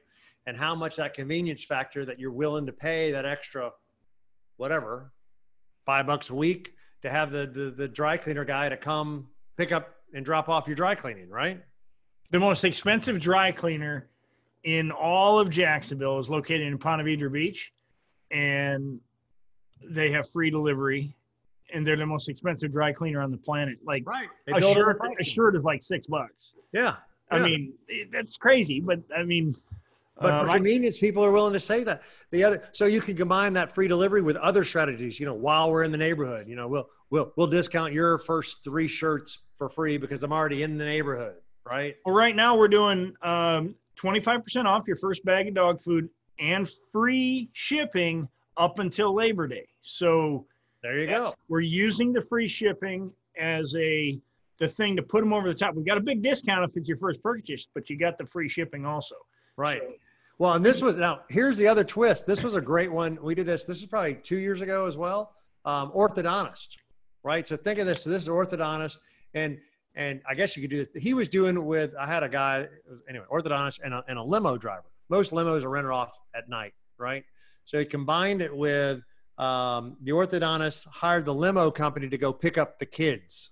And 0.47 0.57
how 0.57 0.75
much 0.75 0.97
that 0.97 1.15
convenience 1.15 1.65
factor 1.65 2.05
that 2.05 2.19
you're 2.19 2.33
willing 2.33 2.67
to 2.67 2.73
pay 2.73 3.13
that 3.13 3.25
extra, 3.25 3.71
whatever, 4.57 5.13
five 5.85 6.07
bucks 6.07 6.31
a 6.31 6.35
week 6.35 6.75
to 7.03 7.11
have 7.11 7.33
the 7.33 7.47
the, 7.47 7.71
the 7.71 7.89
dry 7.89 8.17
cleaner 8.17 8.45
guy 8.45 8.69
to 8.69 8.77
come 8.77 9.29
pick 9.57 9.73
up 9.73 9.97
and 10.15 10.25
drop 10.25 10.49
off 10.49 10.67
your 10.67 10.77
dry 10.77 10.95
cleaning, 10.95 11.29
right? 11.29 11.61
The 12.31 12.39
most 12.39 12.65
expensive 12.65 13.21
dry 13.21 13.51
cleaner 13.53 14.09
in 14.65 14.93
all 14.93 15.41
of 15.41 15.51
Jacksonville 15.51 16.19
is 16.19 16.31
located 16.31 16.63
in 16.63 16.79
Ponte 16.79 17.03
Vedra 17.03 17.33
Beach, 17.33 17.73
and 18.31 19.01
they 19.85 20.13
have 20.13 20.29
free 20.31 20.51
delivery 20.51 21.17
and 21.73 21.87
they're 21.87 21.97
the 21.97 22.07
most 22.07 22.29
expensive 22.29 22.73
dry 22.73 22.93
cleaner 22.93 23.21
on 23.21 23.31
the 23.31 23.39
planet. 23.39 23.79
Like 23.85 24.07
right. 24.07 24.29
a 24.49 24.61
shirt, 24.61 25.01
a 25.21 25.25
shirt 25.25 25.57
is 25.57 25.63
like 25.63 25.83
six 25.83 26.07
bucks. 26.07 26.53
Yeah. 26.73 26.97
I 27.31 27.41
mean, 27.41 27.73
it, 27.89 28.09
that's 28.13 28.37
crazy, 28.37 28.81
but 28.81 29.01
I 29.17 29.23
mean, 29.23 29.57
but 30.21 30.43
for 30.43 30.49
uh, 30.51 30.55
convenience, 30.55 30.99
people 30.99 31.25
are 31.25 31.33
willing 31.33 31.55
to 31.55 31.61
say 31.61 31.83
that. 31.85 32.03
The 32.31 32.45
other, 32.45 32.63
so 32.73 32.85
you 32.85 33.01
can 33.01 33.17
combine 33.17 33.55
that 33.55 33.75
free 33.75 33.89
delivery 33.89 34.23
with 34.23 34.37
other 34.37 34.65
strategies. 34.65 35.19
You 35.19 35.27
know, 35.27 35.35
while 35.35 35.71
we're 35.71 35.83
in 35.83 35.93
the 35.93 35.99
neighborhood, 35.99 36.49
you 36.49 36.57
know, 36.57 36.69
we'll 36.69 36.89
we'll 37.11 37.33
we'll 37.37 37.47
discount 37.47 37.93
your 37.93 38.19
first 38.19 38.63
three 38.63 38.87
shirts 38.87 39.39
for 39.59 39.69
free 39.69 39.97
because 39.97 40.23
I'm 40.23 40.33
already 40.33 40.63
in 40.63 40.77
the 40.77 40.85
neighborhood, 40.85 41.37
right? 41.65 41.97
Well, 42.05 42.15
right 42.15 42.37
now 42.37 42.57
we're 42.57 42.69
doing 42.69 43.15
um, 43.23 43.75
25% 43.99 44.67
off 44.67 44.87
your 44.87 44.97
first 44.97 45.25
bag 45.25 45.49
of 45.49 45.55
dog 45.55 45.81
food 45.81 46.09
and 46.39 46.69
free 46.93 47.49
shipping 47.53 48.29
up 48.57 48.79
until 48.79 49.15
Labor 49.15 49.47
Day. 49.47 49.67
So 49.81 50.47
there 50.83 50.99
you 50.99 51.07
go. 51.07 51.35
We're 51.49 51.61
using 51.61 52.13
the 52.13 52.23
free 52.23 52.49
shipping 52.49 53.13
as 53.39 53.75
a 53.77 54.19
the 54.59 54.69
thing 54.69 54.97
to 54.97 55.03
put 55.03 55.21
them 55.21 55.33
over 55.33 55.49
the 55.49 55.55
top. 55.55 55.75
We've 55.75 55.87
got 55.87 55.99
a 55.99 56.03
big 56.03 56.23
discount 56.23 56.69
if 56.69 56.77
it's 56.77 56.89
your 56.89 56.99
first 56.99 57.23
purchase, 57.23 57.69
but 57.75 57.91
you 57.91 57.99
got 57.99 58.19
the 58.19 58.27
free 58.27 58.49
shipping 58.49 58.85
also. 58.85 59.17
Right. 59.57 59.81
So, 59.81 59.95
well, 60.39 60.53
and 60.55 60.65
this 60.65 60.83
was 60.83 60.97
now 60.97 61.21
here's 61.29 61.57
the 61.57 61.69
other 61.69 61.85
twist. 61.85 62.27
This 62.27 62.43
was 62.43 62.55
a 62.55 62.61
great 62.61 62.91
one. 62.91 63.19
We 63.23 63.35
did 63.35 63.47
this. 63.47 63.65
This 63.65 63.79
is 63.79 63.87
probably 63.87 64.15
two 64.15 64.39
years 64.39 64.61
ago 64.61 64.87
as 64.87 64.97
well. 64.97 65.35
Um, 65.65 65.93
orthodontist, 65.93 66.77
right? 67.23 67.47
So 67.47 67.57
think 67.57 67.79
of 67.79 67.87
this. 67.87 68.03
So 68.03 68.11
this 68.11 68.23
is 68.23 68.29
orthodontist, 68.29 69.01
and 69.35 69.59
and 69.95 70.21
I 70.29 70.35
guess 70.35 70.57
you 70.57 70.63
could 70.63 70.71
do 70.71 70.79
this. 70.79 70.89
He 71.01 71.15
was 71.15 71.29
doing 71.29 71.65
with. 71.65 71.95
I 71.99 72.07
had 72.07 72.23
a 72.23 72.29
guy. 72.29 72.67
Anyway, 73.09 73.25
orthodontist 73.31 73.81
and 73.85 73.95
a, 73.95 74.05
and 74.09 74.19
a 74.19 74.23
limo 74.23 74.57
driver. 74.57 74.87
Most 75.09 75.33
limos 75.33 75.63
are 75.63 75.71
rented 75.71 75.93
off 75.93 76.19
at 76.35 76.49
night, 76.49 76.73
right? 76.99 77.25
So 77.65 77.79
he 77.79 77.85
combined 77.85 78.43
it 78.43 78.55
with 78.55 79.03
um, 79.39 79.97
the 80.03 80.13
orthodontist 80.13 80.87
hired 80.87 81.25
the 81.25 81.35
limo 81.35 81.71
company 81.71 82.09
to 82.09 82.19
go 82.19 82.33
pick 82.33 82.59
up 82.59 82.79
the 82.79 82.87
kids 82.87 83.51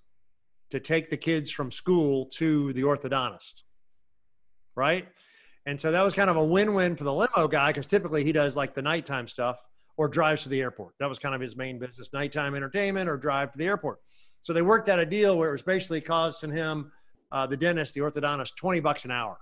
to 0.71 0.79
take 0.79 1.11
the 1.11 1.17
kids 1.17 1.51
from 1.51 1.73
school 1.73 2.27
to 2.27 2.73
the 2.75 2.83
orthodontist 2.83 3.63
right? 4.81 5.07
And 5.67 5.81
so 5.81 5.93
that 5.93 6.03
was 6.03 6.15
kind 6.15 6.31
of 6.31 6.37
a 6.37 6.45
win-win 6.45 6.97
for 6.97 7.05
the 7.05 7.13
limo 7.13 7.47
guy 7.47 7.69
because 7.69 7.87
typically 7.87 8.25
he 8.25 8.33
does 8.33 8.57
like 8.57 8.75
the 8.75 8.83
nighttime 8.83 9.29
stuff 9.29 9.63
or 9.97 10.09
drives 10.09 10.43
to 10.45 10.49
the 10.49 10.61
airport. 10.61 10.95
That 10.99 11.09
was 11.09 11.19
kind 11.19 11.35
of 11.35 11.41
his 11.41 11.57
main 11.57 11.79
business 11.79 12.13
nighttime 12.13 12.55
entertainment 12.55 13.09
or 13.09 13.19
drive 13.19 13.53
to 13.53 13.59
the 13.59 13.67
airport. 13.67 13.99
So 14.43 14.55
they 14.55 14.63
worked 14.63 14.89
out 14.89 14.99
a 14.99 15.05
deal 15.05 15.37
where 15.37 15.51
it 15.51 15.53
was 15.53 15.63
basically 15.63 16.01
costing 16.01 16.51
him 16.51 16.91
uh, 17.31 17.47
the 17.47 17.57
dentist 17.57 17.95
the 17.95 18.01
orthodontist 18.01 18.57
20 18.57 18.81
bucks 18.81 19.05
an 19.05 19.11
hour. 19.11 19.39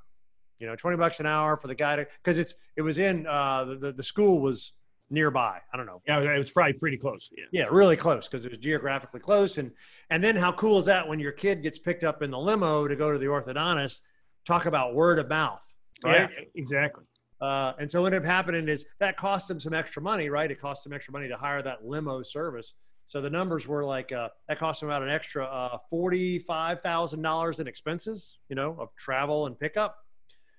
You 0.59 0.67
know 0.67 0.75
20 0.75 0.97
bucks 0.97 1.21
an 1.21 1.27
hour 1.27 1.57
for 1.57 1.69
the 1.69 1.75
guy 1.77 1.95
to 1.95 2.07
because 2.25 2.37
it's 2.37 2.55
it 2.77 2.83
was 2.83 2.99
in 2.99 3.29
uh, 3.29 3.65
the, 3.65 3.93
the 3.93 4.03
school 4.03 4.41
was 4.41 4.73
nearby. 5.11 5.61
I 5.73 5.77
don't 5.77 5.87
know. 5.87 6.03
Yeah, 6.07 6.21
it 6.21 6.39
was 6.39 6.51
probably 6.51 6.75
pretty 6.75 6.97
close. 6.97 7.31
Yeah, 7.37 7.45
yeah 7.53 7.67
really 7.71 7.97
close 7.97 8.29
because 8.29 8.45
it 8.45 8.51
was 8.51 8.59
geographically 8.59 9.21
close. 9.21 9.59
And 9.59 9.73
and 10.11 10.23
then 10.23 10.37
how 10.37 10.53
cool 10.53 10.79
is 10.79 10.87
that 10.87 11.07
when 11.07 11.19
your 11.19 11.33
kid 11.33 11.63
gets 11.63 11.79
picked 11.79 12.05
up 12.05 12.23
in 12.23 12.31
the 12.31 12.39
limo 12.39 12.89
to 12.89 12.97
go 12.97 13.13
to 13.13 13.19
the 13.19 13.27
orthodontist? 13.27 14.01
Talk 14.47 14.67
about 14.67 14.95
word 14.95 15.19
of 15.19 15.29
mouth, 15.29 15.61
right? 16.05 16.29
Yeah, 16.31 16.45
exactly. 16.55 17.05
Uh, 17.41 17.73
and 17.79 17.91
so 17.91 18.01
what 18.01 18.09
ended 18.09 18.23
up 18.23 18.27
happening 18.27 18.69
is 18.69 18.85
that 18.99 19.17
cost 19.17 19.47
them 19.47 19.61
some 19.61 19.73
extra 19.73 20.03
money, 20.03 20.29
right? 20.29 20.51
It 20.51 20.61
cost 20.61 20.85
them 20.85 20.93
extra 20.93 21.13
money 21.13 21.29
to 21.29 21.37
hire 21.37 21.63
that 21.63 21.85
limo 21.87 22.23
service. 22.23 22.75
So 23.07 23.21
the 23.21 23.31
numbers 23.31 23.67
were 23.67 23.85
like 23.85 24.13
uh, 24.13 24.29
that 24.49 24.59
cost 24.59 24.81
them 24.81 24.89
about 24.89 25.03
an 25.03 25.09
extra 25.09 25.45
uh, 25.45 25.79
forty-five 25.89 26.83
thousand 26.83 27.23
dollars 27.23 27.59
in 27.59 27.67
expenses, 27.67 28.39
you 28.49 28.57
know, 28.57 28.77
of 28.79 28.95
travel 28.97 29.47
and 29.47 29.59
pickup. 29.59 29.97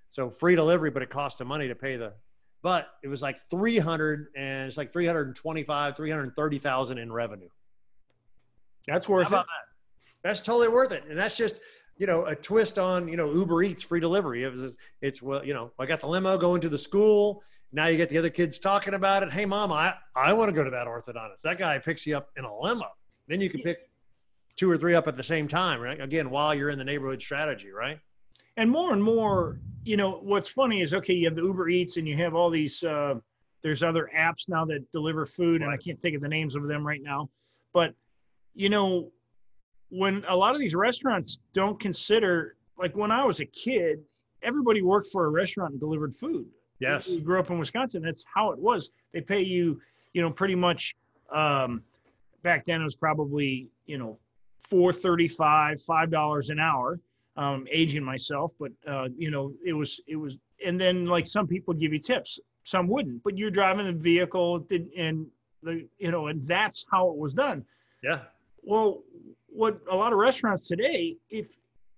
So 0.10 0.30
free 0.31 0.56
delivery, 0.56 0.90
but 0.90 1.04
it 1.04 1.10
cost 1.10 1.38
them 1.38 1.48
money 1.48 1.68
to 1.68 1.75
pay 1.75 1.96
the 1.98 2.13
but 2.61 2.89
it 3.03 3.07
was 3.07 3.21
like 3.21 3.39
300 3.50 4.27
and 4.35 4.67
it's 4.67 4.77
like 4.77 4.91
325 4.91 5.95
330,000 5.95 6.97
in 6.97 7.11
revenue. 7.11 7.50
That's 8.88 9.07
worth 9.07 9.27
it. 9.27 9.31
that? 9.31 9.45
that's 10.23 10.41
totally 10.41 10.67
worth 10.67 10.91
it. 10.91 11.03
And 11.09 11.17
that's 11.17 11.38
just 11.38 11.61
you 11.97 12.07
know 12.07 12.25
a 12.25 12.35
twist 12.35 12.79
on 12.79 13.07
you 13.07 13.17
know 13.17 13.31
uber 13.31 13.63
eats 13.63 13.83
free 13.83 14.00
delivery. 14.00 14.44
It 14.44 14.51
was 14.51 14.77
it's 15.01 15.21
well 15.21 15.45
you 15.45 15.53
know 15.53 15.71
i 15.79 15.85
got 15.85 16.00
the 16.00 16.07
limo 16.07 16.38
going 16.38 16.61
to 16.61 16.69
the 16.69 16.77
school. 16.77 17.44
Now 17.71 17.85
you 17.85 17.97
get 17.97 18.09
the 18.09 18.17
other 18.17 18.29
kids 18.29 18.59
talking 18.59 18.94
about 18.94 19.23
it. 19.23 19.31
Hey 19.31 19.45
mom 19.45 19.71
i 19.71 19.94
i 20.15 20.33
want 20.33 20.50
to 20.50 20.53
go 20.53 20.63
to 20.63 20.71
that 20.71 20.88
orthodontist. 20.88 21.41
That 21.44 21.57
guy 21.57 21.77
picks 21.77 22.05
you 22.05 22.17
up 22.17 22.29
in 22.38 22.45
a 22.45 22.59
limo. 22.59 22.85
Then 23.27 23.41
you 23.41 23.50
can 23.50 23.62
pick 23.62 23.89
two 24.55 24.69
or 24.69 24.77
three 24.77 24.95
up 24.95 25.07
at 25.07 25.15
the 25.15 25.23
same 25.23 25.47
time 25.47 25.79
right? 25.79 26.00
Again 26.01 26.29
while 26.29 26.53
you're 26.53 26.69
in 26.69 26.79
the 26.79 26.85
neighborhood 26.85 27.21
strategy 27.21 27.71
right 27.71 28.00
and 28.59 28.69
more 28.69 28.91
and 28.91 29.01
more, 29.01 29.57
you 29.85 29.95
know, 29.95 30.19
what's 30.21 30.50
funny 30.50 30.81
is 30.81 30.94
okay, 30.94 31.13
you 31.13 31.25
have 31.25 31.35
the 31.35 31.41
Uber 31.41 31.69
Eats 31.69 31.95
and 31.95 32.06
you 32.06 32.17
have 32.17 32.35
all 32.35 32.50
these. 32.50 32.83
Uh, 32.83 33.15
there's 33.63 33.83
other 33.83 34.09
apps 34.15 34.50
now 34.50 34.65
that 34.65 34.91
deliver 34.91 35.25
food, 35.25 35.62
and 35.62 35.72
I 35.72 35.77
can't 35.77 36.00
think 36.01 36.15
of 36.15 36.22
the 36.22 36.27
names 36.27 36.55
of 36.55 36.67
them 36.67 36.86
right 36.86 37.01
now. 37.01 37.29
But 37.74 37.93
you 38.53 38.69
know, 38.69 39.12
when 39.89 40.25
a 40.27 40.36
lot 40.36 40.55
of 40.55 40.60
these 40.60 40.75
restaurants 40.75 41.39
don't 41.53 41.79
consider, 41.79 42.57
like 42.77 42.95
when 42.98 43.12
I 43.12 43.24
was 43.24 43.39
a 43.39 43.45
kid, 43.45 44.00
everybody 44.43 44.81
worked 44.81 45.07
for 45.07 45.25
a 45.25 45.29
restaurant 45.29 45.72
and 45.72 45.79
delivered 45.79 46.13
food. 46.13 46.45
Yes, 46.79 47.07
we 47.07 47.22
grew 47.22 47.39
up 47.39 47.50
in 47.50 47.60
Wisconsin. 47.60 48.01
That's 48.01 48.25
how 48.34 48.51
it 48.51 48.60
was. 48.60 48.91
They 49.13 49.22
pay 49.22 49.41
you, 49.41 49.79
you 50.12 50.22
know, 50.22 50.31
pretty 50.31 50.55
much. 50.55 50.95
Um, 51.34 51.81
back 52.43 52.65
then, 52.65 52.81
it 52.81 52.84
was 52.84 52.98
probably 52.98 53.69
you 53.86 53.98
know 53.98 54.19
four 54.69 54.91
thirty-five, 54.91 55.81
five 55.81 56.12
dollars 56.12 56.50
an 56.50 56.60
hour 56.60 57.00
um, 57.39 57.65
aging 57.72 58.03
myself, 58.03 58.51
but 58.60 58.72
uh, 58.86 59.08
you 59.17 59.31
know, 59.31 59.53
it 59.65 59.72
was 59.72 60.01
it 60.08 60.17
was, 60.17 60.38
and 60.65 60.79
then 60.79 61.05
like 61.05 61.25
some 61.25 61.48
people 61.48 61.74
give 61.74 61.93
you 61.93 62.00
tips, 62.00 62.38
some 62.65 62.86
wouldn't, 62.88 63.24
but 63.24 63.38
you're 63.38 63.50
driving 63.50 63.88
a 63.88 63.93
vehicle 63.93 64.65
and 64.98 65.25
the 65.63 65.88
you 65.98 66.12
know, 66.12 66.27
and 66.27 66.46
that's 66.46 66.86
how 66.91 67.10
it 67.10 67.15
was 67.15 67.34
done. 67.34 67.63
Yeah. 68.03 68.19
Well, 68.62 69.03
what 69.48 69.79
a 69.89 69.96
lot 69.96 70.12
of 70.12 70.19
restaurants 70.19 70.67
today, 70.67 71.15
if 71.29 71.58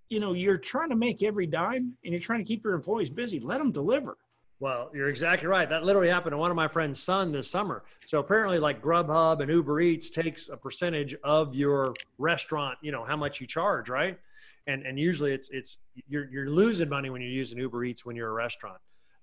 you 0.10 0.20
know 0.20 0.34
you're 0.34 0.60
trying 0.60 0.90
to 0.90 0.96
make 0.96 1.24
every 1.24 1.48
dime 1.48 1.98
and 2.04 2.14
you're 2.14 2.22
trying 2.22 2.40
to 2.40 2.46
keep 2.46 2.64
your 2.64 2.76
employees 2.76 3.10
busy, 3.10 3.40
let 3.40 3.58
them 3.58 3.72
deliver. 3.72 4.18
Well, 4.60 4.92
you're 4.94 5.10
exactly 5.10 5.48
right. 5.48 5.68
That 5.68 5.84
literally 5.84 6.10
happened 6.10 6.34
to 6.34 6.38
one 6.38 6.52
of 6.52 6.56
my 6.56 6.68
friend's 6.68 7.00
son 7.00 7.32
this 7.32 7.50
summer. 7.50 7.84
So 8.06 8.20
apparently, 8.20 8.60
like 8.60 8.80
Grubhub 8.80 9.40
and 9.40 9.50
Uber 9.50 9.80
Eats 9.80 10.12
takes 10.12 10.50
a 10.50 10.56
percentage 10.56 11.16
of 11.24 11.56
your 11.56 11.96
restaurant, 12.20 12.78
you 12.84 12.92
know, 12.92 13.04
how 13.04 13.18
much 13.18 13.42
you 13.42 13.48
charge, 13.48 13.90
right? 13.90 14.20
And 14.68 14.86
and 14.86 15.00
usually 15.00 15.34
it's 15.34 15.50
it's 15.50 15.78
you're 16.08 16.30
you're 16.32 16.50
losing 16.50 16.90
money 16.90 17.10
when 17.10 17.22
you're 17.22 17.32
using 17.32 17.58
Uber 17.58 17.84
Eats 17.84 18.06
when 18.06 18.16
you're 18.16 18.30
a 18.30 18.34
restaurant. 18.34 18.78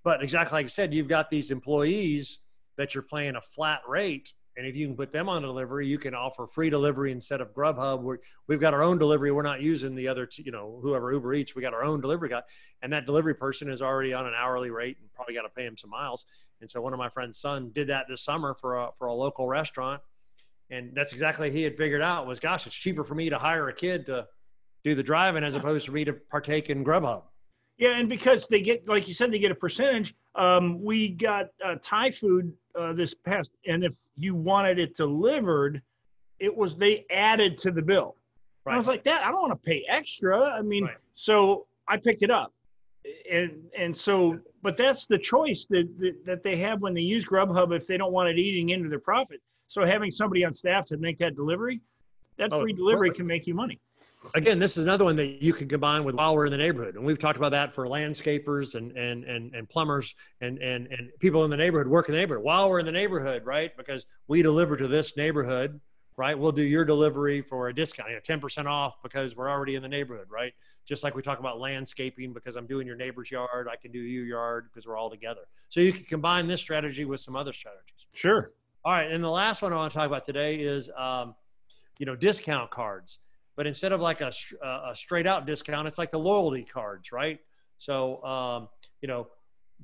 But 0.05 0.23
exactly 0.23 0.57
like 0.57 0.67
I 0.67 0.69
said, 0.69 0.95
you've 0.95 1.09
got 1.09 1.31
these 1.31 1.51
employees 1.51 2.41
that 2.77 2.95
you're 2.95 3.03
paying 3.03 3.37
a 3.37 3.41
flat 3.41 3.81
rate, 3.89 4.33
and 4.57 4.67
if 4.67 4.77
you 4.77 4.87
can 4.87 4.97
put 4.97 5.13
them 5.13 5.29
on 5.29 5.43
delivery, 5.43 5.87
you 5.87 5.99
can 5.99 6.15
offer 6.15 6.47
free 6.47 6.71
delivery 6.71 7.13
instead 7.13 7.41
of 7.41 7.53
Grubhub. 7.53 8.03
we 8.03 8.17
we've 8.47 8.61
got 8.61 8.75
our 8.75 8.83
own 8.83 8.99
delivery. 8.99 9.31
We're 9.31 9.43
not 9.43 9.61
using 9.61 9.95
the 9.95 10.09
other, 10.09 10.29
you 10.37 10.53
know, 10.53 10.79
whoever 10.83 11.13
Uber 11.13 11.35
Eats. 11.35 11.55
We 11.55 11.63
got 11.63 11.75
our 11.75 11.85
own 11.85 12.01
delivery 12.01 12.29
guy, 12.29 12.43
and 12.83 12.93
that 12.93 13.07
delivery 13.07 13.35
person 13.35 13.69
is 13.69 13.83
already 13.83 14.13
on 14.15 14.27
an 14.27 14.35
hourly 14.37 14.71
rate 14.71 14.97
and 15.01 15.13
probably 15.13 15.35
got 15.35 15.43
to 15.43 15.51
pay 15.51 15.65
him 15.65 15.77
some 15.77 15.91
miles. 15.91 16.25
And 16.61 16.69
so 16.69 16.81
one 16.81 16.93
of 16.93 16.99
my 16.99 17.09
friend's 17.09 17.39
son 17.39 17.71
did 17.73 17.89
that 17.89 18.07
this 18.09 18.23
summer 18.23 18.55
for 18.55 18.77
a 18.77 18.91
for 18.99 19.07
a 19.07 19.15
local 19.15 19.47
restaurant, 19.47 20.03
and 20.71 20.93
that's 20.95 21.13
exactly 21.13 21.51
he 21.51 21.63
had 21.63 21.77
figured 21.77 22.03
out 22.03 22.27
was, 22.27 22.39
gosh, 22.39 22.67
it's 22.67 22.75
cheaper 22.75 23.05
for 23.05 23.15
me 23.15 23.31
to 23.31 23.39
hire 23.39 23.69
a 23.69 23.73
kid 23.73 24.07
to 24.07 24.27
do 24.89 24.95
the 24.95 25.03
driving 25.03 25.45
as 25.45 25.55
opposed 25.55 25.87
to 25.87 25.93
me 25.93 26.05
to 26.05 26.13
partake 26.13 26.71
in 26.71 26.85
Grubhub. 26.85 27.23
Yeah, 27.77 27.97
and 27.97 28.09
because 28.09 28.49
they 28.49 28.61
get, 28.61 28.89
like 28.89 29.07
you 29.07 29.15
said, 29.15 29.31
they 29.31 29.39
get 29.39 29.53
a 29.53 29.55
percentage. 29.55 30.15
Um, 30.35 30.83
we 30.83 31.11
got 31.11 31.47
uh, 31.65 31.77
Thai 31.81 32.11
food 32.11 32.53
uh, 32.79 32.93
this 32.93 33.15
past, 33.15 33.53
and 33.67 33.85
if 33.85 33.97
you 34.17 34.35
wanted 34.35 34.79
it 34.79 34.95
delivered, 34.95 35.81
it 36.41 36.55
was 36.55 36.77
they 36.77 37.05
added 37.11 37.57
to 37.59 37.71
the 37.71 37.83
bill. 37.83 38.17
Right. 38.65 38.75
I 38.75 38.77
was 38.77 38.89
like, 38.89 39.05
that 39.05 39.23
I 39.25 39.31
don't 39.31 39.43
want 39.43 39.63
to 39.63 39.69
pay 39.69 39.85
extra. 39.89 40.41
I 40.41 40.63
mean, 40.63 40.85
right. 40.85 40.97
so 41.15 41.67
I 41.87 41.97
picked 41.97 42.23
it 42.23 42.31
up, 42.31 42.53
and 43.31 43.63
and 43.79 43.97
so, 43.97 44.39
but 44.63 44.77
that's 44.77 45.07
the 45.07 45.19
choice 45.19 45.67
that, 45.71 45.89
that 45.99 46.27
that 46.27 46.43
they 46.43 46.57
have 46.57 46.81
when 46.81 46.95
they 46.95 47.01
use 47.01 47.25
Grubhub 47.25 47.75
if 47.77 47.87
they 47.87 47.97
don't 47.97 48.13
want 48.13 48.29
it 48.29 48.39
eating 48.39 48.71
into 48.71 48.89
their 48.89 48.99
profit. 48.99 49.41
So 49.69 49.85
having 49.85 50.11
somebody 50.11 50.45
on 50.45 50.55
staff 50.55 50.85
to 50.87 50.97
make 50.97 51.19
that 51.19 51.37
delivery, 51.37 51.81
that 52.39 52.53
oh, 52.53 52.61
free 52.61 52.73
delivery 52.73 53.09
perfect. 53.09 53.19
can 53.19 53.27
make 53.27 53.47
you 53.47 53.55
money. 53.55 53.79
Again, 54.35 54.59
this 54.59 54.77
is 54.77 54.85
another 54.85 55.05
one 55.05 55.17
that 55.17 55.43
you 55.43 55.53
can 55.53 55.69
combine 55.69 56.05
with 56.05 56.15
while 56.15 56.35
we're 56.35 56.47
in 56.47 56.53
the 56.53 56.59
neighborhood, 56.59 56.97
and 56.97 57.05
we've 57.05 57.19
talked 57.19 57.39
about 57.39 57.53
that 57.53 57.75
for 57.75 57.87
landscapers 57.87 58.75
and 58.75 58.93
and 58.97 59.25
and, 59.25 59.55
and 59.55 59.69
plumbers 59.69 60.15
and 60.41 60.59
and 60.59 60.87
and 60.89 61.11
people 61.21 61.45
in 61.45 61.51
the 61.51 61.57
neighborhood 61.57 61.87
work 61.87 62.09
in 62.09 62.15
the 62.15 62.19
neighborhood 62.19 62.45
while 62.45 62.69
we're 62.69 62.81
in 62.81 62.87
the 62.87 62.93
neighborhood, 62.93 63.45
right? 63.47 63.77
Because 63.77 64.07
we 64.27 64.43
deliver 64.43 64.77
to 64.77 64.89
this 64.89 65.17
neighborhood, 65.17 65.81
right? 66.17 66.39
We'll 66.39 66.53
do 66.53 66.63
your 66.63 66.85
delivery 66.85 67.41
for 67.41 67.69
a 67.69 67.75
discount, 67.75 68.11
you 68.11 68.17
know, 68.17 68.21
ten 68.21 68.41
percent 68.41 68.69
off 68.69 68.97
because 69.03 69.37
we're 69.37 69.51
already 69.51 69.77
in 69.77 69.83
the 69.83 69.89
neighborhood, 69.89 70.27
right? 70.31 70.53
Just 70.85 71.05
like 71.05 71.15
we 71.15 71.23
talk 71.23 71.39
about 71.39 71.61
landscaping 71.61 72.33
because 72.33 72.57
I'm 72.57 72.67
doing 72.67 72.87
your 72.87 72.97
neighbor's 72.97 73.31
yard, 73.31 73.69
I 73.71 73.77
can 73.77 73.93
do 73.93 74.01
your 74.01 74.25
yard 74.25 74.69
because 74.69 74.87
we're 74.87 74.97
all 74.97 75.11
together. 75.11 75.43
So 75.69 75.81
you 75.81 75.93
can 75.93 76.05
combine 76.05 76.49
this 76.49 76.61
strategy 76.61 77.05
with 77.05 77.21
some 77.21 77.37
other 77.37 77.53
strategies. 77.53 78.07
Sure. 78.15 78.53
All 78.85 78.93
right, 78.93 79.11
and 79.11 79.23
the 79.23 79.31
last 79.31 79.63
one 79.63 79.73
I 79.73 79.77
want 79.77 79.93
to 79.93 79.99
talk 79.99 80.07
about 80.07 80.25
today 80.25 80.57
is, 80.57 80.91
um, 80.97 81.35
you 81.99 82.07
know, 82.07 82.17
discount 82.17 82.71
cards. 82.71 83.19
But 83.59 83.67
instead 83.67 83.91
of 83.91 84.01
like 84.01 84.21
a, 84.21 84.31
a 84.63 84.95
straight 84.95 85.27
out 85.27 85.45
discount, 85.45 85.89
it's 85.89 85.99
like 85.99 86.13
the 86.13 86.19
loyalty 86.19 86.63
cards, 86.63 87.11
right? 87.11 87.41
So, 87.79 88.23
um, 88.23 88.69
you 89.01 89.09
know, 89.09 89.27